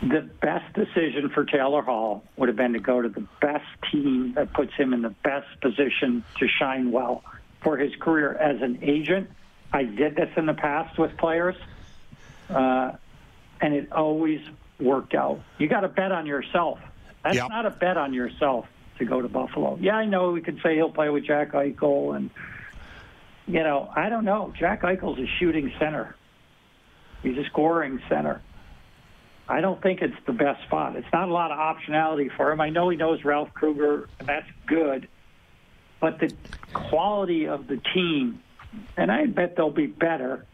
the 0.03 0.29
best 0.41 0.73
decision 0.75 1.31
for 1.33 1.45
Taylor 1.45 1.81
Hall 1.81 2.25
would 2.37 2.49
have 2.49 2.57
been 2.57 2.73
to 2.73 2.81
go 2.81 3.01
to 3.01 3.09
the 3.09 3.25
best 3.41 3.65
team 3.91 4.33
that 4.35 4.53
puts 4.53 4.75
him 4.75 4.93
in 4.93 5.03
the 5.03 5.15
best 5.23 5.47
position 5.61 6.25
to 6.41 6.49
shine 6.49 6.91
well 6.91 7.23
for 7.63 7.77
his 7.77 7.95
career 8.01 8.35
as 8.35 8.61
an 8.63 8.81
agent. 8.83 9.31
I 9.73 9.85
did 9.85 10.17
this 10.17 10.29
in 10.37 10.47
the 10.47 10.55
past 10.55 10.99
with 10.99 11.17
players, 11.17 11.55
uh, 12.51 12.93
and 13.61 13.75
it 13.75 13.93
always 13.93 14.41
worked 14.81 15.15
out. 15.15 15.41
You 15.59 15.69
got 15.69 15.81
to 15.83 15.89
bet 15.89 16.11
on 16.11 16.27
yourself. 16.27 16.81
That's 17.25 17.37
Yep. 17.37 17.49
not 17.51 17.67
a 17.67 17.71
bet 17.71 17.97
on 17.97 18.13
yourself 18.13 18.67
to 18.99 19.05
go 19.05 19.23
to 19.23 19.29
Buffalo. 19.29 19.79
Yeah, 19.81 19.97
I 19.97 20.05
know 20.07 20.33
we 20.33 20.41
could 20.41 20.61
say 20.63 20.75
he'll 20.75 20.91
play 20.91 21.09
with 21.09 21.25
Jack 21.25 21.53
Eichel, 21.53 22.17
and 22.17 22.31
you 23.47 23.63
know, 23.63 23.91
I 23.95 24.09
don't 24.09 24.25
know. 24.25 24.53
Jack 24.57 24.83
Eichel's 24.83 25.19
a 25.19 25.27
shooting 25.39 25.73
center. 25.79 26.15
He's 27.23 27.37
a 27.39 27.45
scoring 27.47 28.01
center. 28.09 28.41
I 29.49 29.61
don't 29.61 29.81
think 29.83 30.01
it's 30.03 30.15
the 30.27 30.33
best 30.33 30.63
spot. 30.65 30.97
It's 30.97 31.07
not 31.13 31.29
a 31.29 31.33
lot 31.33 31.51
of 31.51 31.59
optionality 31.59 32.31
for 32.37 32.53
him. 32.53 32.61
I 32.61 32.71
know 32.71 32.89
he 32.89 32.97
knows 32.97 33.25
Ralph 33.25 33.53
Krueger, 33.55 34.09
and 34.19 34.29
that's 34.29 34.47
good. 34.67 35.09
But 36.01 36.19
the 36.21 36.33
quality 36.73 37.47
of 37.49 37.67
the 37.67 37.77
team, 37.93 38.41
and 38.97 39.11
I 39.11 39.27
bet 39.27 39.57
they'll 39.57 39.71
be 39.71 39.87
better 39.87 40.47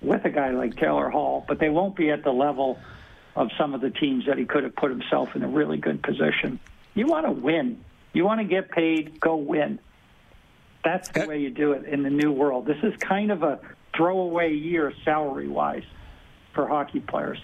with 0.00 0.24
a 0.24 0.30
guy 0.30 0.50
like 0.50 0.76
Taylor 0.76 1.10
Hall, 1.10 1.44
but 1.46 1.58
they 1.58 1.68
won't 1.68 1.96
be 1.96 2.10
at 2.10 2.22
the 2.22 2.30
level 2.32 2.78
of 3.38 3.50
some 3.56 3.72
of 3.72 3.80
the 3.80 3.90
teams 3.90 4.26
that 4.26 4.36
he 4.36 4.44
could 4.44 4.64
have 4.64 4.74
put 4.74 4.90
himself 4.90 5.36
in 5.36 5.44
a 5.44 5.48
really 5.48 5.76
good 5.78 6.02
position. 6.02 6.58
You 6.94 7.06
want 7.06 7.24
to 7.24 7.30
win. 7.30 7.84
You 8.12 8.24
want 8.24 8.40
to 8.40 8.44
get 8.44 8.68
paid, 8.68 9.20
go 9.20 9.36
win. 9.36 9.78
That's 10.84 11.08
the 11.10 11.22
Uh, 11.22 11.28
way 11.28 11.38
you 11.38 11.50
do 11.50 11.72
it 11.72 11.84
in 11.84 12.02
the 12.02 12.10
new 12.10 12.32
world. 12.32 12.66
This 12.66 12.82
is 12.82 12.96
kind 12.96 13.30
of 13.30 13.44
a 13.44 13.60
throwaway 13.96 14.54
year 14.54 14.92
salary 15.04 15.46
wise 15.46 15.84
for 16.52 16.66
hockey 16.66 16.98
players. 16.98 17.38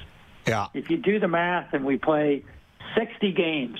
yeah 0.48 0.66
If 0.74 0.90
you 0.90 0.96
do 0.96 1.20
the 1.20 1.28
math 1.28 1.72
and 1.74 1.84
we 1.84 1.96
play 1.96 2.44
60 2.96 3.30
games, 3.32 3.78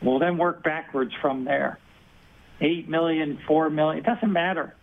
we'll 0.00 0.18
then 0.18 0.38
work 0.38 0.62
backwards 0.62 1.12
from 1.20 1.44
there. 1.44 1.78
8 2.62 2.88
million, 2.88 3.38
4 3.46 3.68
million, 3.68 3.98
it 3.98 4.06
doesn't 4.06 4.32
matter. 4.32 4.74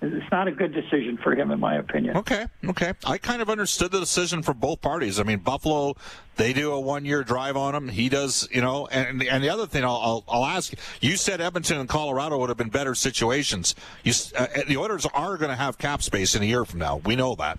It's 0.00 0.30
not 0.30 0.46
a 0.46 0.52
good 0.52 0.72
decision 0.72 1.18
for 1.20 1.34
him, 1.34 1.50
in 1.50 1.58
my 1.58 1.76
opinion. 1.76 2.16
okay 2.18 2.46
okay. 2.66 2.92
I 3.04 3.18
kind 3.18 3.42
of 3.42 3.50
understood 3.50 3.90
the 3.90 3.98
decision 4.00 4.42
for 4.42 4.54
both 4.54 4.80
parties. 4.80 5.18
I 5.18 5.24
mean 5.24 5.40
buffalo 5.40 5.96
they 6.36 6.52
do 6.52 6.70
a 6.70 6.78
one 6.78 7.04
year 7.04 7.24
drive 7.24 7.56
on 7.56 7.74
him. 7.74 7.88
He 7.88 8.08
does 8.08 8.48
you 8.52 8.60
know 8.60 8.86
and 8.86 9.22
and 9.24 9.42
the 9.42 9.50
other 9.50 9.66
thing 9.66 9.84
i'll 9.84 9.96
i'll, 9.96 10.24
I'll 10.28 10.44
ask 10.44 10.72
you 11.00 11.16
said 11.16 11.40
edmonton 11.40 11.78
and 11.78 11.88
colorado 11.88 12.38
would 12.38 12.48
have 12.48 12.58
been 12.58 12.68
better 12.68 12.94
situations. 12.94 13.74
You 14.04 14.12
uh, 14.36 14.46
the 14.68 14.76
oilers 14.76 15.04
are 15.06 15.36
going 15.36 15.50
to 15.50 15.56
have 15.56 15.78
cap 15.78 16.02
space 16.02 16.36
in 16.36 16.42
a 16.42 16.46
year 16.46 16.64
from 16.64 16.78
now. 16.78 16.98
We 17.04 17.16
know 17.16 17.34
that. 17.34 17.58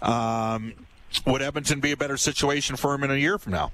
Um, 0.00 0.74
would 1.26 1.42
edmonton 1.42 1.80
be 1.80 1.90
a 1.90 1.96
better 1.96 2.16
situation 2.16 2.76
for 2.76 2.94
him 2.94 3.02
in 3.02 3.10
a 3.10 3.16
year 3.16 3.36
from 3.36 3.52
now? 3.52 3.72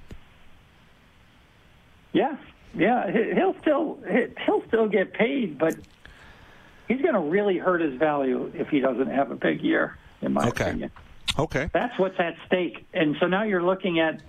Yeah, 2.13 2.37
yeah, 2.75 3.11
he- 3.11 3.35
he'll 3.35 3.55
still 3.61 3.99
he'll 4.47 4.63
still 4.69 4.89
get 4.89 5.13
paid, 5.13 5.59
but 5.59 5.75
he's 6.89 7.01
going 7.03 7.15
to 7.15 7.21
really 7.21 7.59
hurt 7.59 7.81
his 7.81 7.95
value 7.99 8.51
if 8.55 8.69
he 8.69 8.81
doesn't 8.81 9.11
have 9.11 9.31
a 9.31 9.37
big 9.37 9.63
year, 9.63 9.97
in 10.23 10.33
my 10.33 10.49
Okay. 10.49 10.65
opinion. 10.65 10.91
okay 11.39 11.69
That's 11.73 11.99
what's 11.99 12.19
at 12.19 12.35
stake. 12.47 12.87
And 12.95 13.17
so 13.21 13.27
now 13.27 13.43
you're 13.45 13.63
looking 13.63 14.01
at 14.01 14.21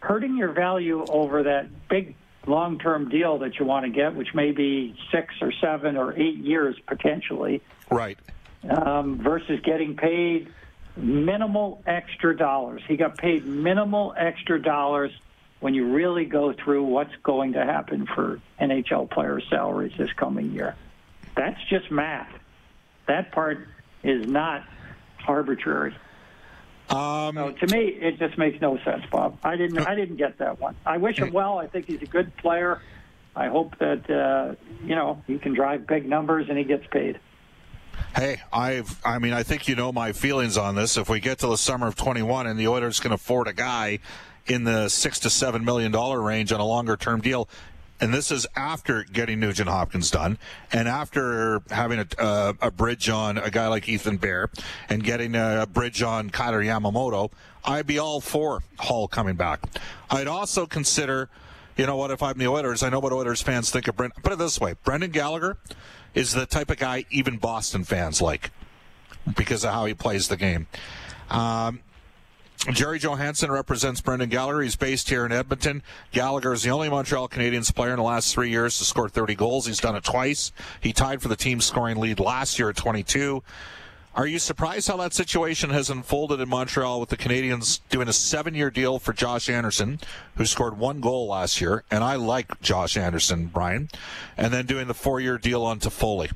hurting 0.00 0.36
your 0.36 0.52
value 0.52 1.06
over 1.08 1.42
that 1.44 1.66
big 1.88 2.14
long 2.46 2.78
term 2.78 3.08
deal 3.08 3.38
that 3.38 3.58
you 3.58 3.64
want 3.66 3.84
to 3.84 3.90
get, 3.90 4.14
which 4.14 4.34
may 4.34 4.52
be 4.52 4.96
six 5.12 5.34
or 5.42 5.52
seven 5.60 5.96
or 5.96 6.16
eight 6.18 6.36
years 6.36 6.76
potentially, 6.86 7.60
right 7.90 8.18
um, 8.68 9.18
versus 9.22 9.60
getting 9.64 9.96
paid 9.96 10.48
minimal 10.96 11.82
extra 11.86 12.36
dollars. 12.36 12.82
He 12.88 12.96
got 12.96 13.18
paid 13.18 13.44
minimal 13.46 14.14
extra 14.16 14.60
dollars 14.60 15.10
when 15.60 15.74
you 15.74 15.92
really 15.92 16.24
go 16.24 16.52
through 16.52 16.84
what's 16.84 17.14
going 17.22 17.52
to 17.54 17.64
happen 17.64 18.06
for 18.14 18.40
NHL 18.60 19.10
player 19.10 19.40
salaries 19.50 19.92
this 19.98 20.12
coming 20.16 20.52
year. 20.52 20.74
That's 21.38 21.60
just 21.70 21.88
math. 21.92 22.28
That 23.06 23.30
part 23.30 23.68
is 24.02 24.26
not 24.26 24.64
arbitrary. 25.26 25.94
um, 26.90 27.36
So 27.36 27.52
to 27.52 27.66
me, 27.68 27.84
it 27.86 28.18
just 28.18 28.36
makes 28.36 28.60
no 28.60 28.76
sense, 28.78 29.04
Bob. 29.10 29.38
I 29.44 29.54
didn't. 29.54 29.78
I 29.86 29.94
didn't 29.94 30.16
get 30.16 30.38
that 30.38 30.58
one. 30.58 30.74
I 30.84 30.96
wish 30.96 31.18
him 31.18 31.32
well. 31.32 31.58
I 31.58 31.68
think 31.68 31.86
he's 31.86 32.02
a 32.02 32.06
good 32.06 32.36
player. 32.38 32.82
I 33.36 33.46
hope 33.46 33.78
that 33.78 34.10
uh, 34.10 34.56
you 34.82 34.96
know 34.96 35.22
he 35.28 35.38
can 35.38 35.54
drive 35.54 35.86
big 35.86 36.08
numbers 36.08 36.46
and 36.48 36.58
he 36.58 36.64
gets 36.64 36.84
paid. 36.90 37.20
Hey, 38.16 38.40
I've 38.52 39.00
I 39.04 39.20
mean 39.20 39.32
I 39.32 39.44
think 39.44 39.68
you 39.68 39.76
know 39.76 39.92
my 39.92 40.10
feelings 40.10 40.56
on 40.56 40.74
this. 40.74 40.96
If 40.96 41.08
we 41.08 41.20
get 41.20 41.38
to 41.38 41.46
the 41.46 41.56
summer 41.56 41.86
of 41.86 41.94
21 41.94 42.48
and 42.48 42.58
the 42.58 42.66
Oilers 42.66 42.98
can 42.98 43.12
afford 43.12 43.46
a 43.46 43.52
guy 43.52 44.00
in 44.46 44.64
the 44.64 44.88
6 44.88 45.18
to 45.20 45.30
7 45.30 45.64
million 45.64 45.92
dollar 45.92 46.20
range 46.20 46.52
on 46.52 46.58
a 46.58 46.64
longer 46.64 46.96
term 46.96 47.20
deal 47.20 47.48
and 48.00 48.14
this 48.14 48.30
is 48.30 48.46
after 48.54 49.04
getting 49.04 49.40
Nugent 49.40 49.68
Hopkins 49.68 50.10
done, 50.10 50.38
and 50.72 50.88
after 50.88 51.62
having 51.70 51.98
a, 51.98 52.06
uh, 52.18 52.52
a 52.60 52.70
bridge 52.70 53.08
on 53.08 53.38
a 53.38 53.50
guy 53.50 53.68
like 53.68 53.88
Ethan 53.88 54.18
Bear, 54.18 54.50
and 54.88 55.02
getting 55.02 55.34
a, 55.34 55.66
bridge 55.66 56.02
on 56.02 56.30
Kailer 56.30 56.62
Yamamoto. 56.62 57.30
I'd 57.64 57.86
be 57.86 57.98
all 57.98 58.20
for 58.20 58.62
Hall 58.78 59.08
coming 59.08 59.36
back. 59.36 59.60
I'd 60.10 60.26
also 60.26 60.64
consider, 60.64 61.28
you 61.76 61.86
know 61.86 61.96
what, 61.96 62.10
if 62.10 62.22
I'm 62.22 62.38
the 62.38 62.48
Oilers, 62.48 62.82
I 62.82 62.88
know 62.88 63.00
what 63.00 63.12
Oilers 63.12 63.42
fans 63.42 63.70
think 63.70 63.88
of 63.88 63.96
Brendan. 63.96 64.22
Put 64.22 64.32
it 64.32 64.38
this 64.38 64.60
way: 64.60 64.74
Brendan 64.84 65.10
Gallagher 65.10 65.58
is 66.14 66.32
the 66.32 66.46
type 66.46 66.70
of 66.70 66.78
guy 66.78 67.04
even 67.10 67.36
Boston 67.36 67.84
fans 67.84 68.22
like 68.22 68.50
because 69.36 69.64
of 69.64 69.72
how 69.72 69.84
he 69.84 69.94
plays 69.94 70.28
the 70.28 70.36
game. 70.36 70.66
Um, 71.30 71.80
Gerry 72.72 72.98
Johannson 72.98 73.52
represents 73.52 74.00
Brendan 74.00 74.28
Gallagher. 74.30 74.60
He's 74.62 74.74
based 74.76 75.08
here 75.08 75.24
in 75.24 75.30
Edmonton. 75.30 75.82
Gallagher 76.10 76.52
is 76.52 76.64
the 76.64 76.70
only 76.70 76.88
Montreal 76.88 77.28
Canadiens 77.28 77.74
player 77.74 77.90
in 77.90 77.96
the 77.96 78.02
last 78.02 78.34
three 78.34 78.50
years 78.50 78.76
to 78.78 78.84
score 78.84 79.08
30 79.08 79.36
goals. 79.36 79.66
He's 79.66 79.78
done 79.78 79.94
it 79.94 80.02
twice. 80.02 80.52
He 80.80 80.92
tied 80.92 81.22
for 81.22 81.28
the 81.28 81.36
team's 81.36 81.64
scoring 81.64 81.98
lead 81.98 82.18
last 82.18 82.58
year 82.58 82.70
at 82.70 82.76
22. 82.76 83.42
Are 84.16 84.26
you 84.26 84.40
surprised 84.40 84.88
how 84.88 84.96
that 84.96 85.14
situation 85.14 85.70
has 85.70 85.88
unfolded 85.88 86.40
in 86.40 86.48
Montreal 86.48 86.98
with 86.98 87.10
the 87.10 87.16
Canadiens 87.16 87.80
doing 87.88 88.08
a 88.08 88.12
seven 88.12 88.56
year 88.56 88.70
deal 88.70 88.98
for 88.98 89.12
Josh 89.12 89.48
Anderson, 89.48 90.00
who 90.34 90.44
scored 90.44 90.76
one 90.76 91.00
goal 91.00 91.28
last 91.28 91.60
year? 91.60 91.84
And 91.92 92.02
I 92.02 92.16
like 92.16 92.60
Josh 92.60 92.96
Anderson, 92.96 93.46
Brian. 93.46 93.88
And 94.36 94.52
then 94.52 94.66
doing 94.66 94.88
the 94.88 94.94
four 94.94 95.20
year 95.20 95.38
deal 95.38 95.62
on 95.62 95.78
Toffoli. 95.78 96.32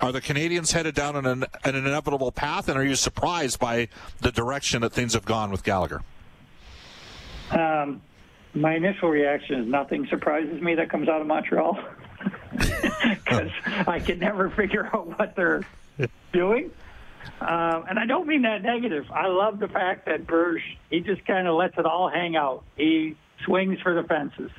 Are 0.00 0.12
the 0.12 0.20
Canadiens 0.20 0.72
headed 0.72 0.94
down 0.94 1.14
an, 1.14 1.44
an 1.64 1.74
inevitable 1.74 2.32
path, 2.32 2.68
and 2.68 2.78
are 2.78 2.84
you 2.84 2.94
surprised 2.94 3.58
by 3.58 3.88
the 4.20 4.32
direction 4.32 4.80
that 4.80 4.92
things 4.92 5.12
have 5.12 5.26
gone 5.26 5.50
with 5.50 5.62
Gallagher? 5.62 6.02
Um, 7.50 8.00
my 8.54 8.74
initial 8.74 9.10
reaction 9.10 9.60
is 9.60 9.66
nothing 9.66 10.06
surprises 10.08 10.60
me 10.62 10.74
that 10.76 10.88
comes 10.88 11.08
out 11.08 11.20
of 11.20 11.26
Montreal 11.26 11.78
because 12.56 13.50
I 13.86 14.00
can 14.00 14.18
never 14.18 14.48
figure 14.50 14.86
out 14.86 15.18
what 15.18 15.36
they're 15.36 15.66
doing. 16.32 16.70
Um, 17.40 17.84
and 17.88 17.98
I 17.98 18.06
don't 18.06 18.26
mean 18.26 18.42
that 18.42 18.62
negative. 18.62 19.04
I 19.10 19.26
love 19.26 19.58
the 19.58 19.68
fact 19.68 20.06
that 20.06 20.26
Burge, 20.26 20.62
he 20.88 21.00
just 21.00 21.24
kind 21.26 21.46
of 21.46 21.56
lets 21.56 21.76
it 21.76 21.84
all 21.84 22.08
hang 22.08 22.36
out. 22.36 22.64
He 22.76 23.16
swings 23.44 23.78
for 23.82 23.94
the 23.94 24.02
fences. 24.04 24.50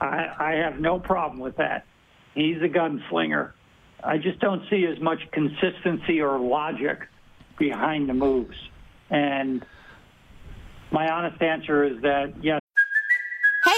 I, 0.00 0.28
I 0.38 0.50
have 0.62 0.78
no 0.78 0.98
problem 0.98 1.40
with 1.40 1.56
that. 1.56 1.86
He's 2.34 2.58
a 2.58 2.68
gunslinger. 2.68 3.52
I 4.02 4.18
just 4.18 4.38
don't 4.40 4.62
see 4.70 4.86
as 4.86 5.00
much 5.00 5.18
consistency 5.32 6.20
or 6.20 6.38
logic 6.38 7.08
behind 7.58 8.08
the 8.08 8.14
moves. 8.14 8.56
And 9.10 9.64
my 10.90 11.08
honest 11.08 11.42
answer 11.42 11.84
is 11.84 12.02
that, 12.02 12.34
yes, 12.42 12.60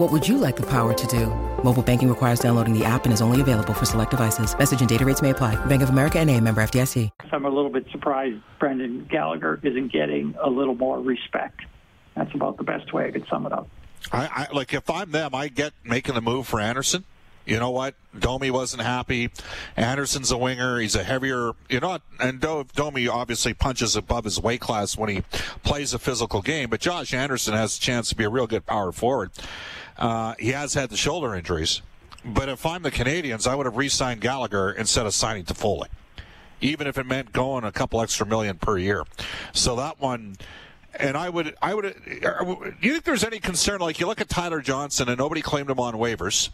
What 0.00 0.12
would 0.12 0.26
you 0.26 0.38
like 0.38 0.56
the 0.56 0.66
power 0.66 0.94
to 0.94 1.06
do? 1.08 1.26
Mobile 1.62 1.82
banking 1.82 2.08
requires 2.08 2.40
downloading 2.40 2.72
the 2.72 2.86
app 2.86 3.04
and 3.04 3.12
is 3.12 3.20
only 3.20 3.42
available 3.42 3.74
for 3.74 3.84
select 3.84 4.10
devices. 4.12 4.58
Message 4.58 4.80
and 4.80 4.88
data 4.88 5.04
rates 5.04 5.20
may 5.20 5.28
apply. 5.28 5.62
Bank 5.66 5.82
of 5.82 5.90
America 5.90 6.18
and 6.18 6.30
a 6.30 6.40
member 6.40 6.62
FDIC. 6.62 7.10
I'm 7.30 7.44
a 7.44 7.50
little 7.50 7.68
bit 7.70 7.84
surprised 7.92 8.38
Brendan 8.58 9.04
Gallagher 9.10 9.60
isn't 9.62 9.92
getting 9.92 10.34
a 10.42 10.48
little 10.48 10.74
more 10.74 10.98
respect. 10.98 11.60
That's 12.16 12.34
about 12.34 12.56
the 12.56 12.64
best 12.64 12.94
way 12.94 13.08
I 13.08 13.10
could 13.10 13.26
sum 13.28 13.44
it 13.44 13.52
up. 13.52 13.68
I, 14.10 14.46
I 14.50 14.54
like 14.54 14.72
if 14.72 14.88
I'm 14.88 15.10
them, 15.10 15.34
I 15.34 15.48
get 15.48 15.74
making 15.84 16.14
the 16.14 16.22
move 16.22 16.46
for 16.46 16.60
Anderson. 16.60 17.04
You 17.44 17.58
know 17.58 17.70
what? 17.70 17.94
Domi 18.18 18.50
wasn't 18.50 18.82
happy. 18.82 19.30
Anderson's 19.76 20.30
a 20.30 20.38
winger. 20.38 20.78
He's 20.78 20.94
a 20.94 21.02
heavier, 21.02 21.52
you 21.68 21.80
know, 21.80 21.98
and 22.18 22.40
Domi 22.40 23.06
obviously 23.08 23.52
punches 23.52 23.96
above 23.96 24.24
his 24.24 24.40
weight 24.40 24.60
class 24.62 24.96
when 24.96 25.10
he 25.10 25.22
plays 25.62 25.92
a 25.92 25.98
physical 25.98 26.40
game. 26.40 26.70
But 26.70 26.80
Josh 26.80 27.12
Anderson 27.12 27.52
has 27.52 27.76
a 27.76 27.80
chance 27.80 28.08
to 28.08 28.16
be 28.16 28.24
a 28.24 28.30
real 28.30 28.46
good 28.46 28.64
power 28.64 28.92
forward. 28.92 29.30
Uh, 30.00 30.34
he 30.38 30.52
has 30.52 30.74
had 30.74 30.90
the 30.90 30.96
shoulder 30.96 31.34
injuries. 31.34 31.82
But 32.24 32.48
if 32.48 32.66
I'm 32.66 32.82
the 32.82 32.90
Canadiens, 32.90 33.46
I 33.46 33.54
would 33.54 33.66
have 33.66 33.76
re-signed 33.76 34.20
Gallagher 34.20 34.72
instead 34.72 35.06
of 35.06 35.14
signing 35.14 35.44
Toffoli, 35.44 35.86
even 36.60 36.86
if 36.86 36.98
it 36.98 37.06
meant 37.06 37.32
going 37.32 37.64
a 37.64 37.72
couple 37.72 38.00
extra 38.00 38.26
million 38.26 38.58
per 38.58 38.76
year. 38.76 39.04
So 39.52 39.76
that 39.76 40.00
one 40.00 40.36
and 40.98 41.16
I 41.16 41.28
would, 41.28 41.54
I 41.62 41.74
would. 41.74 41.94
Do 41.94 42.74
you 42.80 42.92
think 42.92 43.04
there's 43.04 43.24
any 43.24 43.38
concern? 43.38 43.80
Like 43.80 44.00
you 44.00 44.06
look 44.06 44.20
at 44.20 44.28
Tyler 44.28 44.60
Johnson, 44.60 45.08
and 45.08 45.18
nobody 45.18 45.40
claimed 45.40 45.70
him 45.70 45.78
on 45.78 45.94
waivers. 45.94 46.50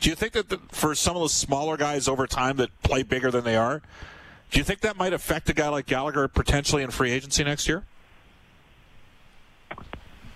Do 0.00 0.08
you 0.08 0.14
think 0.14 0.32
that 0.32 0.48
the, 0.48 0.58
for 0.70 0.94
some 0.94 1.16
of 1.16 1.22
the 1.22 1.28
smaller 1.28 1.76
guys 1.76 2.08
over 2.08 2.26
time 2.26 2.56
that 2.56 2.70
play 2.82 3.02
bigger 3.02 3.30
than 3.30 3.44
they 3.44 3.56
are, 3.56 3.82
do 4.50 4.58
you 4.58 4.64
think 4.64 4.80
that 4.80 4.96
might 4.96 5.12
affect 5.12 5.48
a 5.48 5.52
guy 5.52 5.68
like 5.68 5.86
Gallagher 5.86 6.26
potentially 6.28 6.82
in 6.82 6.90
free 6.90 7.12
agency 7.12 7.44
next 7.44 7.68
year? 7.68 7.84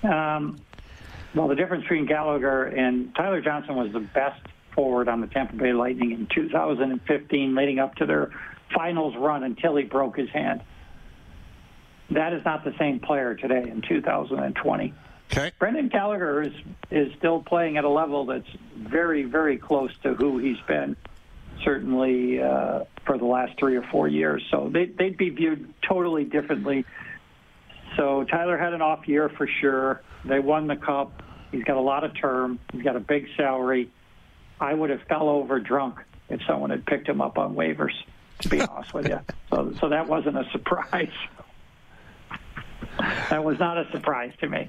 Um, 0.02 0.60
well, 1.34 1.48
the 1.48 1.54
difference 1.54 1.82
between 1.82 2.06
Gallagher 2.06 2.64
and 2.64 3.14
Tyler 3.14 3.40
Johnson 3.40 3.76
was 3.76 3.92
the 3.92 4.00
best 4.00 4.40
forward 4.74 5.08
on 5.08 5.20
the 5.20 5.26
Tampa 5.26 5.56
Bay 5.56 5.72
Lightning 5.72 6.12
in 6.12 6.26
2015, 6.34 7.54
leading 7.54 7.78
up 7.78 7.94
to 7.96 8.06
their 8.06 8.30
finals 8.74 9.14
run 9.16 9.42
until 9.44 9.76
he 9.76 9.84
broke 9.84 10.16
his 10.16 10.30
hand. 10.30 10.62
That 12.10 12.32
is 12.32 12.44
not 12.44 12.64
the 12.64 12.74
same 12.78 13.00
player 13.00 13.34
today 13.34 13.68
in 13.68 13.82
2020. 13.82 14.94
Okay. 15.32 15.52
Brendan 15.58 15.88
Gallagher 15.88 16.42
is 16.42 16.52
is 16.90 17.12
still 17.18 17.40
playing 17.42 17.76
at 17.76 17.84
a 17.84 17.88
level 17.88 18.26
that's 18.26 18.48
very, 18.76 19.24
very 19.24 19.56
close 19.56 19.90
to 20.02 20.14
who 20.14 20.38
he's 20.38 20.60
been, 20.68 20.96
certainly 21.64 22.42
uh, 22.42 22.84
for 23.06 23.18
the 23.18 23.24
last 23.24 23.58
three 23.58 23.76
or 23.76 23.82
four 23.90 24.06
years. 24.06 24.42
So 24.50 24.70
they, 24.72 24.86
they'd 24.86 25.16
be 25.16 25.30
viewed 25.30 25.72
totally 25.88 26.24
differently. 26.24 26.84
So 27.96 28.24
Tyler 28.24 28.58
had 28.58 28.74
an 28.74 28.82
off 28.82 29.08
year 29.08 29.28
for 29.28 29.48
sure. 29.60 30.02
They 30.24 30.40
won 30.40 30.66
the 30.66 30.76
cup. 30.76 31.22
He's 31.54 31.62
got 31.62 31.76
a 31.76 31.80
lot 31.80 32.02
of 32.02 32.12
term. 32.16 32.58
He's 32.72 32.82
got 32.82 32.96
a 32.96 33.00
big 33.00 33.28
salary. 33.36 33.88
I 34.60 34.74
would 34.74 34.90
have 34.90 35.02
fell 35.02 35.28
over 35.28 35.60
drunk 35.60 36.00
if 36.28 36.40
someone 36.48 36.70
had 36.70 36.84
picked 36.84 37.08
him 37.08 37.20
up 37.20 37.38
on 37.38 37.54
waivers. 37.54 37.92
To 38.40 38.48
be 38.48 38.60
honest 38.60 38.92
with 38.92 39.08
you, 39.08 39.20
so 39.50 39.72
so 39.80 39.88
that 39.90 40.08
wasn't 40.08 40.36
a 40.36 40.44
surprise. 40.50 41.12
that 42.98 43.44
was 43.44 43.60
not 43.60 43.78
a 43.78 43.88
surprise 43.92 44.32
to 44.40 44.48
me. 44.48 44.68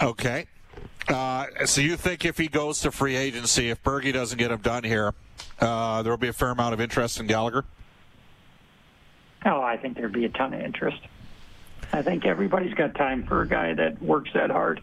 Okay. 0.00 0.46
Uh, 1.08 1.46
so 1.66 1.80
you 1.80 1.96
think 1.96 2.24
if 2.24 2.36
he 2.36 2.48
goes 2.48 2.80
to 2.80 2.90
free 2.90 3.14
agency, 3.14 3.70
if 3.70 3.80
Bergie 3.84 4.12
doesn't 4.12 4.38
get 4.38 4.50
him 4.50 4.60
done 4.60 4.82
here, 4.82 5.14
uh, 5.60 6.02
there 6.02 6.12
will 6.12 6.16
be 6.16 6.28
a 6.28 6.32
fair 6.32 6.50
amount 6.50 6.74
of 6.74 6.80
interest 6.80 7.20
in 7.20 7.28
Gallagher? 7.28 7.64
Oh, 9.46 9.60
I 9.60 9.76
think 9.76 9.96
there'd 9.96 10.12
be 10.12 10.24
a 10.24 10.28
ton 10.28 10.52
of 10.54 10.60
interest. 10.60 11.00
I 11.92 12.02
think 12.02 12.26
everybody's 12.26 12.74
got 12.74 12.96
time 12.96 13.24
for 13.24 13.42
a 13.42 13.48
guy 13.48 13.74
that 13.74 14.02
works 14.02 14.30
that 14.34 14.50
hard. 14.50 14.82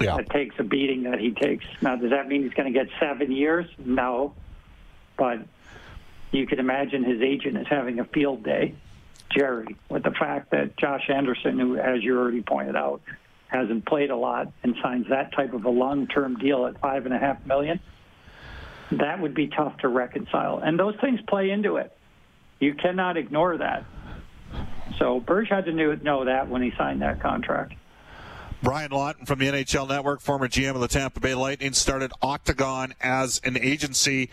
Yeah. 0.00 0.16
That 0.16 0.30
takes 0.30 0.56
a 0.58 0.64
beating 0.64 1.04
that 1.04 1.20
he 1.20 1.30
takes. 1.32 1.64
Now, 1.80 1.96
does 1.96 2.10
that 2.10 2.28
mean 2.28 2.42
he's 2.42 2.54
going 2.54 2.72
to 2.72 2.78
get 2.78 2.88
seven 2.98 3.30
years? 3.30 3.66
No. 3.78 4.34
But 5.16 5.40
you 6.32 6.46
can 6.46 6.58
imagine 6.58 7.04
his 7.04 7.22
agent 7.22 7.56
is 7.56 7.66
having 7.68 8.00
a 8.00 8.04
field 8.04 8.42
day, 8.42 8.74
Gerry, 9.30 9.76
with 9.88 10.02
the 10.02 10.10
fact 10.10 10.50
that 10.50 10.76
Josh 10.76 11.08
Anderson, 11.08 11.58
who, 11.58 11.76
as 11.76 12.02
you 12.02 12.18
already 12.18 12.42
pointed 12.42 12.76
out, 12.76 13.02
hasn't 13.46 13.86
played 13.86 14.10
a 14.10 14.16
lot 14.16 14.52
and 14.64 14.74
signs 14.82 15.08
that 15.10 15.32
type 15.32 15.54
of 15.54 15.64
a 15.64 15.70
long-term 15.70 16.36
deal 16.38 16.66
at 16.66 16.80
five 16.80 17.06
and 17.06 17.14
a 17.14 17.18
half 17.18 17.44
million, 17.46 17.78
that 18.90 19.20
would 19.20 19.34
be 19.34 19.46
tough 19.46 19.76
to 19.78 19.88
reconcile. 19.88 20.58
And 20.58 20.78
those 20.78 20.96
things 21.00 21.20
play 21.28 21.50
into 21.50 21.76
it. 21.76 21.96
You 22.58 22.74
cannot 22.74 23.16
ignore 23.16 23.58
that. 23.58 23.84
So 24.98 25.20
Burge 25.20 25.48
had 25.48 25.66
to 25.66 25.72
know 25.72 26.24
that 26.24 26.48
when 26.48 26.62
he 26.62 26.72
signed 26.76 27.02
that 27.02 27.20
contract. 27.20 27.74
Brian 28.64 28.90
Lawton 28.92 29.26
from 29.26 29.40
the 29.40 29.46
NHL 29.46 29.86
Network, 29.86 30.22
former 30.22 30.48
GM 30.48 30.74
of 30.74 30.80
the 30.80 30.88
Tampa 30.88 31.20
Bay 31.20 31.34
Lightning, 31.34 31.74
started 31.74 32.10
Octagon 32.22 32.94
as 33.02 33.38
an 33.44 33.58
agency. 33.58 34.30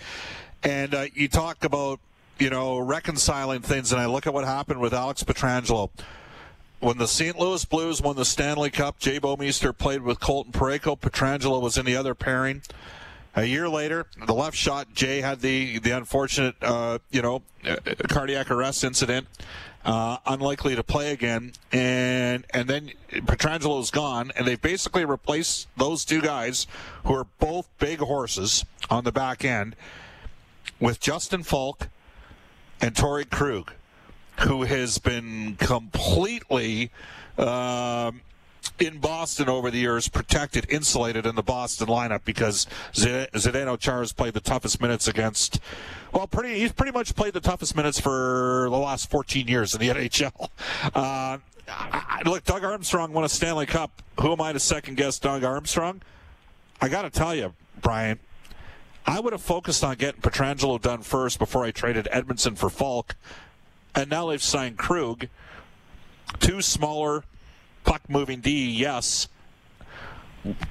And 0.64 0.96
uh, 0.96 1.08
you 1.14 1.28
talk 1.28 1.66
about, 1.66 2.00
you 2.40 2.50
know, 2.50 2.80
reconciling 2.80 3.62
things, 3.62 3.92
and 3.92 4.02
I 4.02 4.06
look 4.06 4.26
at 4.26 4.34
what 4.34 4.46
happened 4.46 4.80
with 4.80 4.94
Alex 4.94 5.22
Pietrangelo. 5.22 5.90
When 6.80 6.98
the 6.98 7.10
St. 7.10 7.38
Louis 7.38 7.66
Blues 7.66 8.02
won 8.02 8.16
the 8.16 8.24
Stanley 8.24 8.72
Cup, 8.72 9.00
Jay 9.00 9.20
Bouwmeester 9.20 9.78
played 9.78 10.02
with 10.02 10.22
Colton 10.22 10.54
Parayko. 10.54 10.98
Pietrangelo 10.98 11.62
was 11.62 11.78
in 11.78 11.86
the 11.86 11.98
other 11.98 12.16
pairing. 12.16 12.62
A 13.36 13.44
year 13.44 13.68
later, 13.68 14.08
the 14.26 14.34
left 14.34 14.56
shot, 14.56 14.94
Jay 14.94 15.20
had 15.22 15.42
the 15.42 15.80
the 15.80 15.92
unfortunate, 15.92 16.56
uh, 16.62 17.00
you 17.12 17.22
know, 17.22 17.44
uh, 17.66 17.76
cardiac 18.10 18.50
arrest 18.50 18.84
incident, 18.84 19.28
uh, 19.84 20.18
unlikely 20.26 20.76
to 20.76 20.84
play 20.84 21.12
again, 21.12 21.54
and 21.72 22.46
and 22.54 22.68
then 22.68 22.92
Pietrangelo's 23.10 23.92
gone, 23.92 24.32
and 24.36 24.48
they've 24.48 24.62
basically 24.62 25.06
replaced 25.06 25.68
those 25.78 26.06
two 26.06 26.22
guys, 26.22 26.68
who 27.06 27.16
are 27.16 27.28
both 27.40 27.68
big 27.80 28.00
horses 28.00 28.66
on 28.90 29.04
the 29.04 29.12
back 29.12 29.44
end, 29.44 29.76
with 30.80 31.00
Justin 31.00 31.44
Faulk 31.44 31.88
and 32.80 32.96
Torey 32.96 33.30
Krug, 33.30 33.74
who 34.40 34.64
has 34.64 34.98
been 34.98 35.56
completely. 35.60 36.92
Um, 37.38 38.22
in 38.80 38.98
Boston 38.98 39.50
over 39.50 39.70
the 39.72 39.78
years 39.78 40.08
protected, 40.08 40.66
insulated 40.70 41.26
in 41.26 41.36
the 41.36 41.44
Boston 41.44 41.88
lineup 41.88 42.22
because 42.26 42.68
Zdeno 42.94 43.80
Chara's 43.80 44.14
played 44.14 44.34
the 44.34 44.40
toughest 44.40 44.82
minutes 44.82 45.08
against. 45.08 45.60
Well, 46.12 46.28
pretty 46.28 46.60
he's 46.60 46.72
pretty 46.72 46.92
much 46.92 47.16
played 47.16 47.34
the 47.34 47.40
toughest 47.40 47.76
minutes 47.76 48.00
for 48.00 48.68
the 48.70 48.78
last 48.78 49.10
14 49.10 49.48
years 49.48 49.74
in 49.74 49.80
the 49.80 49.88
NHL. 49.94 50.50
Uh, 50.94 51.38
I, 51.68 52.22
look, 52.26 52.44
Doug 52.44 52.64
Armstrong 52.64 53.14
won 53.14 53.24
a 53.24 53.30
Stanley 53.30 53.66
Cup. 53.66 54.02
Who 54.20 54.32
am 54.34 54.42
I 54.42 54.52
to 54.54 54.60
second 54.60 54.98
guess 54.98 55.20
Doug 55.20 55.44
Armstrong? 55.44 56.02
I 56.82 56.90
got 56.90 57.04
to 57.04 57.10
tell 57.10 57.36
you, 57.36 57.54
Brian, 57.82 58.20
I 59.06 59.20
would 59.20 59.34
have 59.34 59.42
focused 59.42 59.84
on 59.84 59.96
getting 59.96 60.22
Pietrangelo 60.22 60.82
done 60.82 61.02
first 61.02 61.40
before 61.40 61.64
I 61.64 61.72
traded 61.72 62.08
Edmundson 62.12 62.58
for 62.58 62.70
Faulk, 62.70 63.16
and 63.96 64.10
now 64.10 64.28
they've 64.28 64.42
signed 64.42 64.78
Krug. 64.78 65.28
Two 66.40 66.62
smaller 66.62 67.24
puck 67.84 68.02
moving 68.08 68.42
D, 68.42 68.70
yes. 68.70 69.28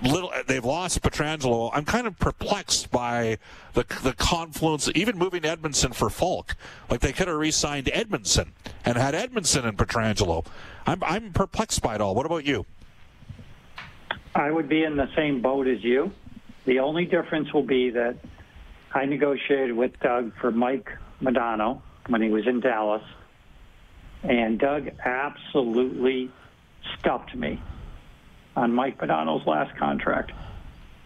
Little, 0.03 0.33
they've 0.49 0.65
lost 0.65 1.01
Pietrangelo. 1.01 1.71
I'm 1.73 1.85
kind 1.85 2.09
of 2.09 2.19
perplexed 2.19 2.91
by 2.91 3.39
the 3.75 3.85
the 4.03 4.15
confluence. 4.15 4.91
Even 4.97 5.17
moving 5.17 5.43
Edmundson 5.43 5.95
for 5.95 6.11
Faulk, 6.11 6.57
like 6.89 7.01
they 7.01 7.13
could 7.13 7.29
have 7.29 7.37
re-signed 7.37 7.87
Edmundson 7.87 8.49
and 8.85 8.97
had 8.97 9.15
Edmundson 9.15 9.65
and 9.65 9.79
Pietrangelo. 9.79 10.45
I'm 10.87 11.03
I'm 11.05 11.33
perplexed 11.33 11.83
by 11.83 11.95
it 11.95 12.01
all. 12.01 12.17
What 12.17 12.27
about 12.27 12.45
you? 12.45 12.67
I 14.35 14.51
would 14.51 14.69
be 14.69 14.83
in 14.83 14.97
the 14.97 15.09
same 15.15 15.41
boat 15.41 15.69
as 15.69 15.85
you. 15.85 16.11
The 16.65 16.81
only 16.81 17.05
difference 17.05 17.53
will 17.53 17.63
be 17.63 17.91
that 17.91 18.17
I 18.93 19.05
negotiated 19.05 19.77
with 19.77 19.99
Doug 20.01 20.33
for 20.41 20.51
Mike 20.51 20.91
Modano 21.23 21.81
when 22.09 22.23
he 22.23 22.29
was 22.29 22.47
in 22.47 22.59
Dallas, 22.59 23.03
and 24.25 24.59
Doug 24.59 24.91
absolutely 25.05 26.31
Stopped 26.99 27.35
me 27.35 27.61
on 28.57 28.73
Mike 28.75 28.99
Modano's 28.99 29.47
last 29.47 29.77
contract. 29.77 30.33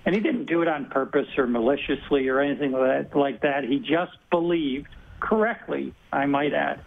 And 0.07 0.15
he 0.15 0.21
didn't 0.21 0.47
do 0.47 0.63
it 0.63 0.69
on 0.69 0.87
purpose 0.87 1.29
or 1.39 1.47
maliciously 1.47 2.29
or 2.29 2.41
anything 2.41 2.73
like 2.73 3.41
that. 3.43 3.65
He 3.65 3.79
just 3.79 4.13
believed, 4.31 4.89
correctly, 5.21 5.95
I 6.13 6.27
might 6.27 6.53
add, 6.53 6.81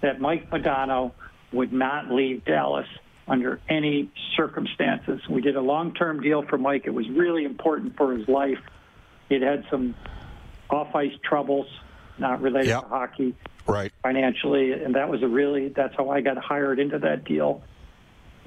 that 0.00 0.20
Mike 0.20 0.50
Modano 0.50 1.12
would 1.52 1.72
not 1.72 2.10
leave 2.10 2.44
Dallas 2.44 2.86
under 3.26 3.60
any 3.68 4.10
circumstances. 4.36 5.20
We 5.28 5.40
did 5.40 5.56
a 5.56 5.60
long-term 5.60 6.20
deal 6.20 6.42
for 6.42 6.58
Mike. 6.58 6.82
It 6.86 6.94
was 6.94 7.08
really 7.08 7.44
important 7.44 7.96
for 7.96 8.16
his 8.16 8.28
life. 8.28 8.58
He'd 9.28 9.42
had 9.42 9.64
some 9.70 9.94
off-ice 10.68 11.12
troubles, 11.24 11.66
not 12.18 12.40
related 12.40 12.68
yep. 12.68 12.82
to 12.82 12.88
hockey, 12.88 13.34
right? 13.66 13.92
Financially, 14.02 14.72
and 14.72 14.94
that 14.94 15.08
was 15.08 15.22
a 15.22 15.28
really 15.28 15.68
that's 15.68 15.94
how 15.96 16.10
I 16.10 16.20
got 16.20 16.38
hired 16.38 16.78
into 16.78 16.98
that 17.00 17.24
deal. 17.24 17.62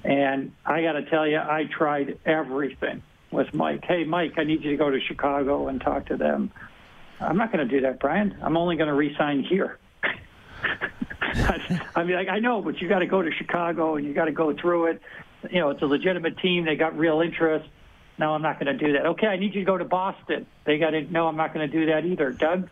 And 0.03 0.51
I 0.65 0.81
got 0.81 0.93
to 0.93 1.03
tell 1.03 1.25
you, 1.25 1.37
I 1.37 1.65
tried 1.65 2.19
everything 2.25 3.01
with 3.31 3.53
Mike. 3.53 3.85
Hey, 3.85 4.03
Mike, 4.03 4.33
I 4.37 4.43
need 4.43 4.63
you 4.63 4.71
to 4.71 4.77
go 4.77 4.89
to 4.89 4.99
Chicago 4.99 5.67
and 5.67 5.79
talk 5.79 6.07
to 6.07 6.17
them. 6.17 6.51
I'm 7.19 7.37
not 7.37 7.51
going 7.51 7.67
to 7.67 7.73
do 7.73 7.81
that, 7.81 7.99
Brian. 7.99 8.37
I'm 8.41 8.57
only 8.57 8.75
going 8.75 8.89
to 8.89 8.93
resign 8.93 9.43
here. 9.43 9.79
I 11.95 12.03
mean, 12.03 12.15
like, 12.15 12.27
I 12.27 12.39
know, 12.39 12.61
but 12.61 12.81
you 12.81 12.89
got 12.89 12.99
to 12.99 13.05
go 13.05 13.21
to 13.21 13.31
Chicago 13.31 13.95
and 13.95 14.05
you 14.05 14.13
got 14.13 14.25
to 14.25 14.31
go 14.31 14.53
through 14.53 14.87
it. 14.87 15.01
You 15.49 15.59
know, 15.59 15.69
it's 15.69 15.81
a 15.81 15.85
legitimate 15.85 16.37
team. 16.39 16.65
They 16.65 16.75
got 16.75 16.97
real 16.97 17.21
interest. 17.21 17.67
No, 18.17 18.33
I'm 18.33 18.41
not 18.41 18.59
going 18.59 18.77
to 18.77 18.85
do 18.85 18.93
that. 18.93 19.05
Okay, 19.07 19.27
I 19.27 19.37
need 19.37 19.55
you 19.55 19.61
to 19.61 19.65
go 19.65 19.77
to 19.77 19.85
Boston. 19.85 20.45
They 20.65 20.77
got 20.77 20.91
to. 20.91 21.01
No, 21.01 21.27
I'm 21.27 21.35
not 21.35 21.53
going 21.53 21.69
to 21.69 21.79
do 21.79 21.87
that 21.87 22.05
either. 22.05 22.31
Doug 22.31 22.69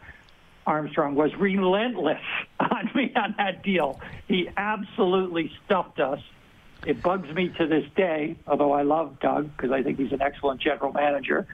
Armstrong 0.68 1.16
was 1.16 1.34
relentless 1.36 2.22
on 2.60 2.92
me 2.94 3.12
on 3.16 3.36
that 3.38 3.64
deal. 3.64 4.00
He 4.28 4.50
absolutely 4.56 5.52
stuffed 5.66 6.00
us. 6.00 6.20
It 6.86 7.02
bugs 7.04 7.30
me 7.34 7.50
to 7.60 7.68
this 7.68 7.86
day, 7.96 8.38
although 8.48 8.72
I 8.72 8.82
love 8.82 9.20
Doug 9.20 9.56
because 9.56 9.72
I 9.72 9.84
think 9.84 10.00
he's 10.00 10.12
an 10.12 10.22
excellent 10.22 10.62
general 10.62 10.92
manager. 10.92 11.48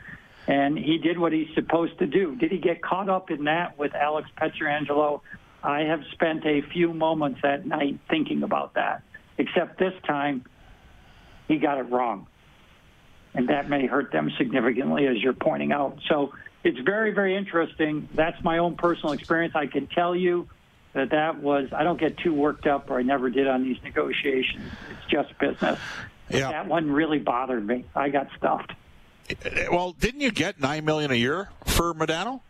And 0.47 0.77
he 0.77 0.97
did 0.97 1.19
what 1.19 1.33
he's 1.33 1.53
supposed 1.53 1.99
to 1.99 2.07
do. 2.07 2.35
Did 2.35 2.51
he 2.51 2.57
get 2.57 2.81
caught 2.81 3.09
up 3.09 3.29
in 3.29 3.43
that 3.45 3.77
with 3.77 3.93
Alex 3.93 4.29
Pietrangelo? 4.39 5.21
I 5.61 5.81
have 5.81 6.01
spent 6.13 6.45
a 6.45 6.61
few 6.61 6.93
moments 6.93 7.41
that 7.43 7.65
night 7.65 7.99
thinking 8.09 8.43
about 8.43 8.75
that, 8.75 9.03
except 9.37 9.77
this 9.77 9.93
time 10.05 10.45
he 11.49 11.57
got 11.57 11.77
it 11.77 11.89
wrong. 11.91 12.27
And 13.33 13.49
that 13.49 13.69
may 13.69 13.85
hurt 13.85 14.13
them 14.13 14.31
significantly, 14.37 15.05
as 15.07 15.17
you're 15.21 15.33
pointing 15.33 15.73
out. 15.73 15.99
So 16.07 16.33
it's 16.63 16.79
very, 16.79 17.11
very 17.11 17.35
interesting. 17.35 18.07
That's 18.15 18.41
my 18.41 18.59
own 18.59 18.77
personal 18.77 19.11
experience. 19.11 19.53
I 19.55 19.67
can 19.67 19.87
tell 19.87 20.15
you 20.15 20.47
that 20.93 21.11
that 21.11 21.41
was 21.41 21.69
I 21.71 21.83
don't 21.83 21.99
get 21.99 22.17
too 22.17 22.33
worked 22.33 22.67
up 22.67 22.89
or 22.89 22.99
I 22.99 23.03
never 23.03 23.29
did 23.29 23.47
on 23.47 23.63
these 23.63 23.77
negotiations. 23.83 24.71
It's 24.91 25.11
just 25.11 25.37
business. 25.39 25.79
Yeah. 26.29 26.51
That 26.51 26.67
one 26.67 26.91
really 26.91 27.19
bothered 27.19 27.65
me. 27.65 27.85
I 27.95 28.09
got 28.09 28.27
stuffed. 28.37 28.73
Eh, 29.29 29.67
well, 29.71 29.93
didn't 29.93 30.21
you 30.21 30.31
get 30.31 30.59
nine 30.59 30.85
million 30.85 31.11
a 31.11 31.15
year 31.15 31.49
for 31.65 31.93
Modano? 31.93 32.41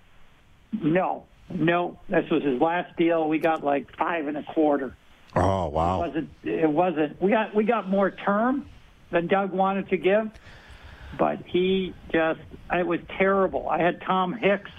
No, 0.82 1.26
no. 1.50 2.00
This 2.10 2.30
was 2.30 2.43
his 2.43 2.60
last 2.60 2.95
deal. 2.97 3.28
We 3.28 3.39
got 3.39 3.63
like 3.63 3.95
five 3.97 4.28
and 4.28 4.38
a 4.38 4.43
quarter. 4.43 4.95
Oh 5.36 5.67
wow! 5.67 6.04
It 6.04 6.08
wasn't. 6.08 6.30
It 6.43 6.69
wasn't. 6.69 7.21
We 7.21 7.32
got 7.32 7.54
we 7.54 7.63
got 7.63 7.88
more 7.88 8.12
term 8.12 8.67
than 9.12 9.28
Doug 9.28 9.52
wanted 9.52 9.89
to 9.89 9.97
give, 9.97 10.32
but 11.17 11.39
he 11.45 11.93
just 12.12 12.39
it 12.71 12.88
was 12.88 13.00
terrible. 13.17 13.69
I 13.69 13.80
had 13.80 14.02
Tom 14.02 14.34
Hicks 14.34 14.71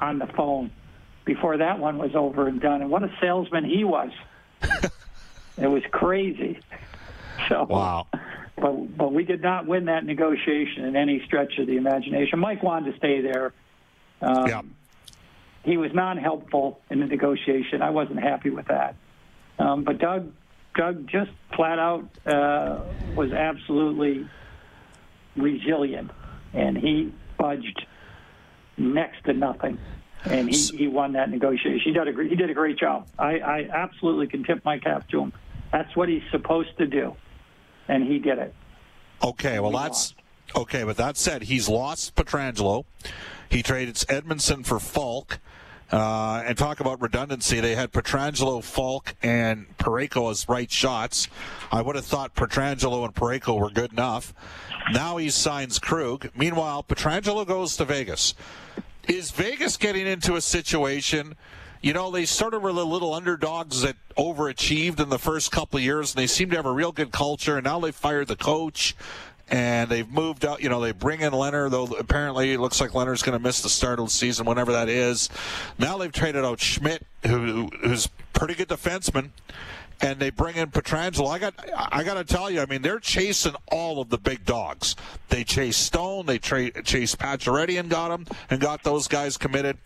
on 0.00 0.18
the 0.18 0.26
phone 0.26 0.70
before 1.24 1.58
that 1.58 1.78
one 1.78 1.98
was 1.98 2.14
over 2.14 2.48
and 2.48 2.60
done. 2.60 2.82
And 2.82 2.90
what 2.90 3.02
a 3.02 3.10
salesman 3.20 3.64
he 3.64 3.84
was! 3.84 4.10
it 5.58 5.66
was 5.66 5.82
crazy. 5.90 6.58
So 7.48 7.64
wow. 7.68 8.06
But 8.56 8.96
but 8.96 9.12
we 9.12 9.24
did 9.24 9.42
not 9.42 9.66
win 9.66 9.86
that 9.86 10.04
negotiation 10.04 10.84
in 10.84 10.96
any 10.96 11.22
stretch 11.26 11.58
of 11.58 11.66
the 11.66 11.76
imagination. 11.76 12.38
Mike 12.38 12.62
wanted 12.62 12.92
to 12.92 12.98
stay 12.98 13.20
there. 13.20 13.52
Um, 14.20 14.46
yeah. 14.46 14.62
He 15.64 15.76
was 15.76 15.92
non-helpful 15.94 16.80
in 16.90 17.00
the 17.00 17.06
negotiation. 17.06 17.82
I 17.82 17.90
wasn't 17.90 18.20
happy 18.20 18.50
with 18.50 18.66
that. 18.66 18.96
Um, 19.58 19.84
but 19.84 19.98
Doug, 19.98 20.32
Doug 20.74 21.06
just 21.06 21.30
flat 21.54 21.78
out 21.78 22.08
uh, 22.26 22.80
was 23.14 23.32
absolutely 23.32 24.28
resilient, 25.36 26.10
and 26.52 26.76
he 26.76 27.12
budged 27.38 27.86
next 28.76 29.24
to 29.26 29.32
nothing 29.32 29.78
and 30.24 30.48
he, 30.48 30.56
he 30.76 30.88
won 30.88 31.12
that 31.12 31.30
negotiation. 31.30 31.80
He 31.84 31.92
did 31.92 32.08
a 32.08 32.24
he 32.28 32.36
did 32.36 32.50
a 32.50 32.54
great 32.54 32.78
job. 32.78 33.08
I, 33.18 33.38
I 33.38 33.68
absolutely 33.72 34.28
can 34.28 34.44
tip 34.44 34.64
my 34.64 34.78
cap 34.78 35.08
to 35.08 35.20
him. 35.20 35.32
That's 35.72 35.94
what 35.96 36.08
he's 36.08 36.22
supposed 36.30 36.76
to 36.78 36.86
do, 36.86 37.16
and 37.88 38.04
he 38.04 38.18
did 38.18 38.38
it. 38.38 38.54
Okay, 39.22 39.58
well 39.60 39.72
that's 39.72 40.14
okay. 40.54 40.84
But 40.84 40.96
that 40.96 41.16
said, 41.16 41.42
he's 41.42 41.68
lost 41.68 42.14
Pietrangelo. 42.14 42.84
He 43.48 43.62
traded 43.62 43.96
Edmundson 43.96 44.64
for 44.64 44.78
Faulk. 44.78 45.40
Uh, 45.90 46.42
and 46.46 46.56
talk 46.56 46.80
about 46.80 47.02
redundancy. 47.02 47.60
They 47.60 47.74
had 47.74 47.92
Pietrangelo, 47.92 48.64
Faulk, 48.64 49.14
and 49.22 49.66
Parayko 49.76 50.30
as 50.30 50.48
right 50.48 50.70
shots. 50.70 51.28
I 51.70 51.82
would 51.82 51.96
have 51.96 52.06
thought 52.06 52.34
Pietrangelo 52.34 53.04
and 53.04 53.14
Parayko 53.14 53.60
were 53.60 53.68
good 53.68 53.92
enough. 53.92 54.32
Now 54.90 55.18
he 55.18 55.28
signs 55.28 55.78
Krug. 55.78 56.30
Meanwhile, 56.34 56.84
Pietrangelo 56.84 57.46
goes 57.46 57.76
to 57.76 57.84
Vegas 57.84 58.34
is 59.08 59.30
Vegas 59.30 59.76
getting 59.76 60.06
into 60.06 60.36
a 60.36 60.40
situation? 60.40 61.34
You 61.80 61.92
know, 61.92 62.10
they 62.10 62.24
sort 62.24 62.54
of 62.54 62.62
were 62.62 62.72
the 62.72 62.86
little 62.86 63.12
underdogs 63.12 63.82
that 63.82 63.96
overachieved 64.16 65.00
in 65.00 65.08
the 65.08 65.18
first 65.18 65.50
couple 65.50 65.78
of 65.78 65.82
years, 65.82 66.14
and 66.14 66.22
they 66.22 66.28
seem 66.28 66.50
to 66.50 66.56
have 66.56 66.66
a 66.66 66.72
real 66.72 66.92
good 66.92 67.10
culture. 67.10 67.56
And 67.56 67.64
now 67.64 67.80
they 67.80 67.90
fired 67.90 68.28
the 68.28 68.36
coach, 68.36 68.94
and 69.48 69.90
they've 69.90 70.08
moved 70.08 70.44
out. 70.44 70.62
You 70.62 70.68
know, 70.68 70.80
they 70.80 70.92
bring 70.92 71.22
in 71.22 71.32
Leonard, 71.32 71.72
though 71.72 71.86
apparently 71.86 72.52
it 72.52 72.60
looks 72.60 72.80
like 72.80 72.94
Leonard's 72.94 73.22
going 73.22 73.36
to 73.36 73.42
miss 73.42 73.60
the 73.62 73.68
start 73.68 73.98
of 73.98 74.06
the 74.06 74.10
season, 74.12 74.46
whenever 74.46 74.70
that 74.72 74.88
is. 74.88 75.28
Now 75.78 75.98
they've 75.98 76.12
traded 76.12 76.44
out 76.44 76.60
Schmidt, 76.60 77.04
who, 77.26 77.68
who's 77.82 78.08
pretty 78.32 78.54
good 78.54 78.68
defenseman, 78.68 79.30
and 80.02 80.18
they 80.18 80.30
bring 80.30 80.56
in 80.56 80.70
Pietrangelo. 80.70 81.28
I 81.30 81.38
got 81.38 81.54
I 81.74 82.02
got 82.02 82.14
to 82.14 82.24
tell 82.24 82.50
you, 82.50 82.60
I 82.60 82.66
mean, 82.66 82.82
they're 82.82 82.98
chasing 83.00 83.54
all 83.70 84.00
of 84.00 84.10
the 84.10 84.18
big 84.18 84.44
dogs. 84.44 84.96
They 85.28 85.44
chase 85.44 85.76
Stone, 85.76 86.26
they 86.26 86.38
tra- 86.38 86.82
chase 86.82 87.14
Pacioretty 87.14 87.78
and 87.78 87.88
got 87.88 88.08
them 88.08 88.26
and 88.50 88.60
got 88.60 88.82
those 88.82 89.08
guys 89.08 89.38
committed. 89.38 89.78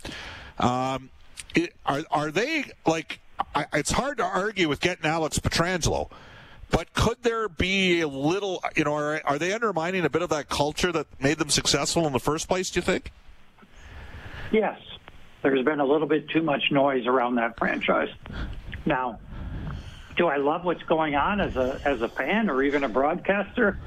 Um, 0.59 1.11
it, 1.55 1.75
are 1.85 2.03
are 2.11 2.31
they 2.31 2.65
like? 2.87 3.21
I, 3.55 3.67
it's 3.75 3.91
hard 3.91 4.17
to 4.17 4.25
argue 4.25 4.69
with 4.69 4.81
getting 4.81 5.05
Alex 5.05 5.39
Pietrangelo. 5.39 6.11
But 6.71 6.93
could 6.95 7.23
there 7.23 7.49
be 7.49 8.01
a 8.01 8.09
little, 8.09 8.65
you 8.75 8.83
know, 8.83 8.95
are, 8.95 9.21
are 9.25 9.39
they 9.39 9.53
undermining 9.53 10.05
a 10.05 10.11
bit 10.11 10.23
of 10.23 10.31
that 10.31 10.49
culture 10.49 10.91
that 10.91 11.07
made 11.21 11.39
them 11.39 11.49
successful 11.49 12.07
in 12.09 12.13
the 12.13 12.19
first 12.19 12.49
place, 12.49 12.71
do 12.71 12.79
you 12.79 12.83
think? 12.83 13.13
Yes. 14.51 14.81
There's 15.43 15.65
been 15.65 15.79
a 15.79 15.85
little 15.85 16.09
bit 16.09 16.29
too 16.29 16.43
much 16.43 16.73
noise 16.73 17.07
around 17.07 17.37
that 17.37 17.57
franchise. 17.57 18.09
Now, 18.85 19.21
do 20.17 20.27
I 20.27 20.37
love 20.37 20.65
what's 20.65 20.83
going 20.85 21.15
on 21.15 21.41
as 21.41 21.57
a 21.57 21.81
as 21.85 22.03
a 22.03 22.09
fan 22.09 22.51
or 22.51 22.63
even 22.63 22.85
a 22.85 22.89
broadcaster? 22.89 23.79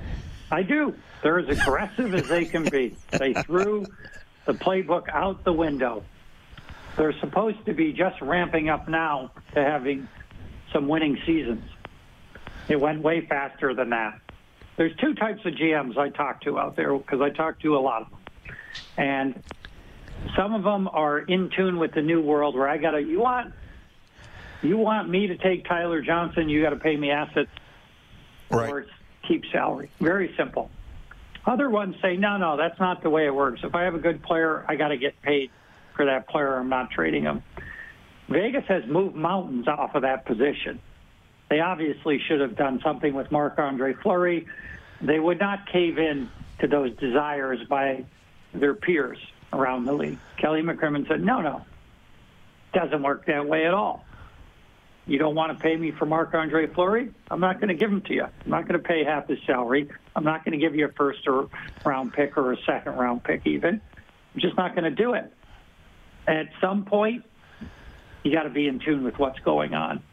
I 0.51 0.63
do. 0.63 0.95
They're 1.21 1.39
as 1.39 1.49
aggressive 1.49 2.13
as 2.13 2.27
they 2.27 2.45
can 2.45 2.63
be. 2.63 2.95
They 3.11 3.33
threw 3.33 3.85
the 4.45 4.53
playbook 4.53 5.09
out 5.09 5.43
the 5.43 5.53
window. 5.53 6.03
They're 6.97 7.17
supposed 7.19 7.65
to 7.65 7.73
be 7.73 7.93
just 7.93 8.21
ramping 8.21 8.69
up 8.69 8.87
now 8.87 9.31
to 9.53 9.63
having 9.63 10.07
some 10.73 10.87
winning 10.87 11.17
seasons. 11.25 11.63
It 12.67 12.79
went 12.79 13.01
way 13.01 13.25
faster 13.25 13.73
than 13.73 13.89
that. 13.89 14.19
There's 14.77 14.95
two 14.97 15.13
types 15.13 15.45
of 15.45 15.53
GMs 15.53 15.97
I 15.97 16.09
talk 16.09 16.41
to 16.41 16.57
out 16.57 16.75
there 16.75 16.97
because 16.97 17.21
I 17.21 17.29
talk 17.29 17.59
to 17.61 17.75
a 17.75 17.79
lot 17.79 18.03
of 18.03 18.09
them. 18.09 18.19
And 18.97 19.43
some 20.35 20.53
of 20.53 20.63
them 20.63 20.87
are 20.87 21.19
in 21.19 21.49
tune 21.55 21.79
with 21.79 21.93
the 21.93 22.01
new 22.01 22.21
world 22.21 22.55
where 22.55 22.67
I 22.67 22.77
got 22.77 22.91
to, 22.91 23.01
you 23.01 23.19
want 23.19 23.53
you 24.61 24.77
want 24.77 25.09
me 25.09 25.27
to 25.27 25.37
take 25.37 25.65
Tyler 25.65 26.01
Johnson, 26.01 26.49
you 26.49 26.61
got 26.61 26.71
to 26.71 26.75
pay 26.75 26.95
me 26.95 27.11
assets 27.11 27.49
right. 28.49 28.69
or 28.69 28.85
keep 29.27 29.43
salary. 29.51 29.89
Very 29.99 30.33
simple. 30.35 30.69
Other 31.45 31.69
ones 31.69 31.95
say, 32.01 32.17
no, 32.17 32.37
no, 32.37 32.57
that's 32.57 32.79
not 32.79 33.01
the 33.01 33.09
way 33.09 33.25
it 33.25 33.33
works. 33.33 33.61
If 33.63 33.73
I 33.73 33.83
have 33.83 33.95
a 33.95 33.99
good 33.99 34.21
player, 34.21 34.65
I 34.67 34.75
got 34.75 34.89
to 34.89 34.97
get 34.97 35.21
paid 35.21 35.51
for 35.95 36.05
that 36.05 36.27
player. 36.27 36.55
I'm 36.57 36.69
not 36.69 36.91
trading 36.91 37.23
him. 37.23 37.43
Vegas 38.27 38.65
has 38.67 38.85
moved 38.85 39.15
mountains 39.15 39.67
off 39.67 39.95
of 39.95 40.03
that 40.03 40.25
position. 40.25 40.79
They 41.49 41.61
obviously 41.61 42.19
should 42.27 42.41
have 42.41 42.55
done 42.55 42.79
something 42.83 43.13
with 43.13 43.31
Marc 43.31 43.57
Andre 43.57 43.93
Fleury. 43.93 44.45
They 45.01 45.19
would 45.19 45.39
not 45.39 45.67
cave 45.71 45.97
in 45.97 46.29
to 46.59 46.67
those 46.67 46.95
desires 46.97 47.59
by 47.67 48.05
their 48.53 48.75
peers 48.75 49.17
around 49.51 49.85
the 49.85 49.93
league. 49.93 50.19
Kelly 50.37 50.61
McCrimmon 50.61 51.07
said, 51.07 51.23
no, 51.23 51.41
no, 51.41 51.65
doesn't 52.73 53.01
work 53.01 53.25
that 53.25 53.47
way 53.47 53.65
at 53.65 53.73
all. 53.73 54.05
You 55.09 55.17
don't 55.17 55.33
want 55.33 55.57
to 55.57 55.61
pay 55.61 55.75
me 55.75 55.91
for 55.97 56.05
Marc 56.05 56.35
Andre 56.35 56.67
Fleury? 56.67 57.11
I'm 57.31 57.39
not 57.39 57.59
going 57.59 57.69
to 57.69 57.73
give 57.73 57.91
him 57.91 58.01
to 58.01 58.13
you. 58.13 58.25
I'm 58.25 58.51
not 58.51 58.67
going 58.67 58.79
to 58.79 58.87
pay 58.87 59.03
half 59.03 59.27
his 59.27 59.39
salary. 59.47 59.89
I'm 60.15 60.23
not 60.23 60.45
going 60.45 60.51
to 60.51 60.63
give 60.63 60.75
you 60.75 60.85
a 60.85 60.91
first 60.91 61.27
or 61.27 61.49
round 61.83 62.13
pick 62.13 62.37
or 62.37 62.53
a 62.53 62.57
second 62.63 62.93
round 62.93 63.23
pick 63.23 63.41
even. 63.47 63.81
I'm 64.35 64.39
just 64.39 64.55
not 64.55 64.75
going 64.75 64.83
to 64.83 64.91
do 64.91 65.15
it. 65.15 65.33
At 66.27 66.49
some 66.61 66.85
point, 66.85 67.23
you 68.23 68.31
got 68.31 68.43
to 68.43 68.51
be 68.51 68.67
in 68.67 68.79
tune 68.79 69.03
with 69.03 69.17
what's 69.17 69.39
going 69.39 69.73
on. 69.73 70.03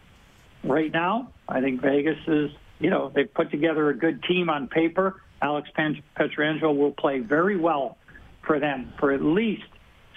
Right 0.65 0.91
now, 0.91 1.31
I 1.47 1.61
think 1.61 1.83
Vegas 1.83 2.17
is, 2.27 2.51
you 2.79 2.89
know, 2.89 3.13
they've 3.15 3.33
put 3.33 3.51
together 3.51 3.91
a 3.91 3.95
good 3.95 4.23
team 4.23 4.49
on 4.49 4.67
paper. 4.67 5.21
Alex 5.43 5.69
Pietrangelo 5.77 6.75
will 6.75 6.93
play 6.93 7.19
very 7.19 7.59
well 7.59 7.99
for 8.47 8.59
them 8.59 8.95
for 8.99 9.13
at 9.13 9.23
least 9.23 9.65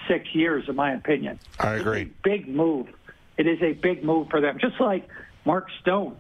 six 0.07 0.33
years, 0.33 0.63
in 0.69 0.77
my 0.77 0.93
opinion. 0.93 1.37
I 1.59 1.73
agree. 1.73 2.13
big 2.23 2.47
move. 2.47 2.87
It 3.39 3.47
is 3.47 3.59
a 3.61 3.71
big 3.71 4.03
move 4.03 4.27
for 4.29 4.41
them, 4.41 4.57
just 4.59 4.79
like 4.81 5.07
Mark 5.45 5.67
Stone 5.81 6.17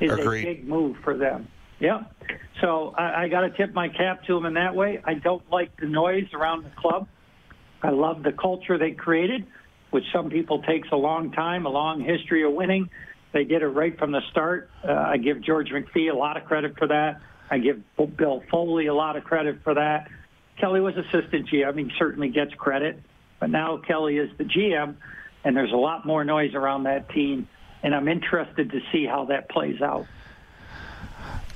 is 0.00 0.10
Agreed. 0.10 0.42
a 0.42 0.54
big 0.54 0.68
move 0.68 0.96
for 1.04 1.16
them. 1.16 1.46
Yeah. 1.78 2.02
So 2.60 2.92
I, 2.98 3.22
I 3.22 3.28
got 3.28 3.42
to 3.42 3.50
tip 3.50 3.72
my 3.72 3.88
cap 3.88 4.24
to 4.24 4.34
them 4.34 4.44
in 4.44 4.54
that 4.54 4.74
way. 4.74 5.00
I 5.04 5.14
don't 5.14 5.48
like 5.50 5.76
the 5.80 5.86
noise 5.86 6.26
around 6.34 6.64
the 6.64 6.70
club. 6.76 7.06
I 7.82 7.90
love 7.90 8.24
the 8.24 8.32
culture 8.32 8.78
they 8.78 8.90
created, 8.90 9.46
which 9.90 10.04
some 10.12 10.28
people 10.28 10.60
takes 10.62 10.88
a 10.90 10.96
long 10.96 11.30
time, 11.30 11.66
a 11.66 11.70
long 11.70 12.00
history 12.00 12.42
of 12.42 12.52
winning. 12.52 12.90
They 13.32 13.44
did 13.44 13.62
it 13.62 13.68
right 13.68 13.96
from 13.96 14.10
the 14.10 14.22
start. 14.32 14.70
Uh, 14.82 14.92
I 14.92 15.18
give 15.18 15.40
George 15.40 15.68
McPhee 15.70 16.10
a 16.12 16.16
lot 16.16 16.36
of 16.36 16.46
credit 16.46 16.76
for 16.76 16.88
that. 16.88 17.20
I 17.48 17.58
give 17.58 17.80
Bill 18.16 18.42
Foley 18.50 18.86
a 18.86 18.94
lot 18.94 19.16
of 19.16 19.22
credit 19.22 19.62
for 19.62 19.74
that. 19.74 20.10
Kelly 20.58 20.80
was 20.80 20.96
assistant 20.96 21.48
GM. 21.48 21.78
He 21.78 21.92
certainly 21.96 22.28
gets 22.28 22.54
credit, 22.54 23.00
but 23.38 23.50
now 23.50 23.76
Kelly 23.76 24.16
is 24.18 24.30
the 24.38 24.44
GM, 24.44 24.96
and 25.44 25.56
there's 25.56 25.72
a 25.72 25.76
lot 25.76 26.06
more 26.06 26.24
noise 26.24 26.54
around 26.54 26.84
that 26.84 27.08
team, 27.10 27.48
and 27.82 27.94
I'm 27.94 28.08
interested 28.08 28.70
to 28.70 28.80
see 28.90 29.06
how 29.06 29.26
that 29.26 29.48
plays 29.48 29.80
out. 29.80 30.06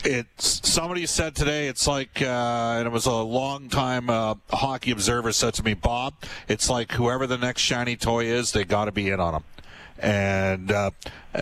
It's 0.05 0.68
somebody 0.68 1.07
said 1.07 1.35
today. 1.35 1.66
It's 1.66 1.87
like, 1.88 2.22
uh, 2.22 2.77
and 2.79 2.87
it 2.87 2.92
was 2.92 3.07
a 3.07 3.12
long 3.12 3.68
time 3.68 4.09
uh, 4.09 4.37
hockey 4.51 4.92
observer 4.92 5.33
said 5.33 5.55
to 5.55 5.64
me, 5.64 5.74
Bob. 5.74 6.14
It's 6.46 6.70
like 6.70 6.92
whoever 6.92 7.27
the 7.27 7.38
next 7.38 7.62
shiny 7.62 7.96
toy 7.96 8.27
is, 8.27 8.53
they 8.53 8.64
got 8.64 8.85
to 8.85 8.92
be 8.92 9.11
in 9.11 9.18
on 9.18 9.33
them. 9.33 9.44
And 9.98 10.70
uh, 10.70 10.92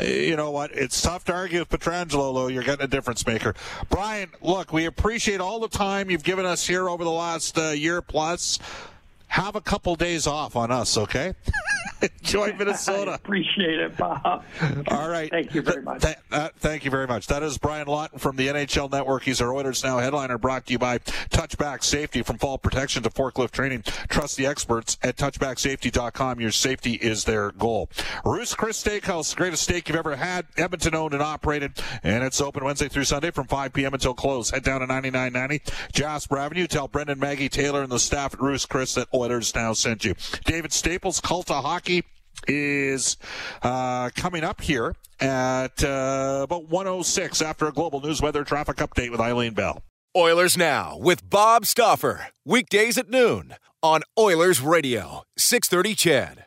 you 0.01 0.37
know 0.37 0.51
what? 0.51 0.73
It's 0.73 1.03
tough 1.03 1.25
to 1.27 1.35
argue 1.35 1.59
with 1.59 1.69
Pietrangelo, 1.69 2.35
though. 2.35 2.47
You're 2.47 2.63
getting 2.63 2.85
a 2.85 2.89
difference 2.89 3.27
maker. 3.27 3.55
Brian, 3.91 4.31
look, 4.41 4.73
we 4.73 4.87
appreciate 4.87 5.41
all 5.41 5.61
the 5.61 5.69
time 5.69 6.11
you've 6.11 6.25
given 6.25 6.47
us 6.47 6.67
here 6.67 6.89
over 6.89 7.05
the 7.05 7.11
last 7.11 7.59
uh, 7.59 7.71
year 7.71 8.01
plus. 8.01 8.59
Have 9.29 9.57
a 9.57 9.61
couple 9.61 9.95
days 9.97 10.27
off 10.27 10.57
on 10.57 10.71
us, 10.71 10.97
okay? 10.97 11.35
Enjoy 12.21 12.53
Minnesota. 12.59 13.13
I 13.13 13.15
appreciate 13.15 13.79
it, 13.79 13.97
Bob. 13.97 14.45
All 14.89 15.09
right. 15.09 15.31
Thank 15.31 15.55
you 15.55 15.63
very 15.63 15.83
much. 15.83 16.03
Th- 16.03 16.17
uh, 16.31 16.49
thank 16.59 16.85
you 16.85 16.91
very 16.91 17.07
much. 17.07 17.27
That 17.27 17.43
is 17.43 17.59
Brian 17.59 17.87
Lawton 17.87 18.19
from 18.19 18.37
the 18.37 18.49
NHL 18.49 18.91
Network. 18.91 19.23
He's 19.23 19.41
our 19.41 19.53
Oilers 19.55 19.83
Now 19.83 19.99
headliner 19.99 20.39
brought 20.39 20.67
to 20.67 20.73
you 20.73 20.79
by 20.79 20.99
Touchback 20.99 21.83
Safety. 21.83 22.23
From 22.23 22.39
fall 22.39 22.59
protection 22.59 23.03
to 23.05 23.11
forklift 23.11 23.53
training, 23.53 23.83
trust 24.09 24.37
the 24.37 24.47
experts 24.47 24.99
at 25.03 25.17
touchbacksafety.com. 25.17 26.41
Your 26.41 26.51
safety 26.51 26.95
is 26.95 27.25
their 27.25 27.53
goal. 27.53 27.89
Ruth's 28.25 28.55
Chris 28.55 28.83
Steakhouse, 28.83 29.31
the 29.31 29.37
greatest 29.37 29.63
steak 29.63 29.89
you've 29.89 29.99
ever 29.99 30.17
had. 30.17 30.47
Edmonton 30.57 30.95
owned 30.95 31.15
and 31.15 31.23
operated, 31.23 31.73
and 32.03 32.25
it's 32.25 32.41
open 32.41 32.65
Wednesday 32.65 32.89
through 32.89 33.05
Sunday 33.05 33.31
from 33.31 33.47
5 33.47 33.73
p.m. 33.73 33.95
until 33.95 34.15
close. 34.15 34.51
Head 34.51 34.65
down 34.65 34.81
to 34.81 34.87
9990 34.87 35.73
Jasper 35.93 36.39
Avenue. 36.39 36.67
Tell 36.67 36.89
Brendan, 36.89 37.19
Maggie, 37.19 37.49
Taylor, 37.49 37.83
and 37.83 37.91
the 37.91 37.99
staff 37.99 38.35
at 38.35 38.41
Ruth's 38.41 38.67
Chris 38.67 38.95
that 38.95 39.09
Oilers 39.15 39.55
Now 39.55 39.73
sent 39.73 40.05
you. 40.05 40.15
David 40.45 40.73
Staples, 40.73 41.21
Cult 41.21 41.51
of 41.51 41.65
Hockey 41.65 41.96
is 42.47 43.17
uh, 43.63 44.11
coming 44.15 44.45
up 44.45 44.61
here 44.61 44.95
at 45.21 45.83
uh, 45.83 46.41
about 46.45 46.69
106 46.69 47.43
after 47.43 47.67
a 47.67 47.73
global 47.73 48.01
news 48.01 48.21
weather 48.21 48.45
traffic 48.45 48.77
update 48.77 49.11
with 49.11 49.21
Eileen 49.21 49.55
Bell. 49.55 49.83
Oilers 50.17 50.57
Now 50.57 50.97
with 50.99 51.29
Bob 51.29 51.67
Stauffer. 51.67 52.29
Weekdays 52.45 52.97
at 52.97 53.11
noon 53.11 53.55
on 53.83 54.03
Oilers 54.19 54.61
Radio, 54.61 55.25
630 55.37 55.95
CHED. 55.95 56.46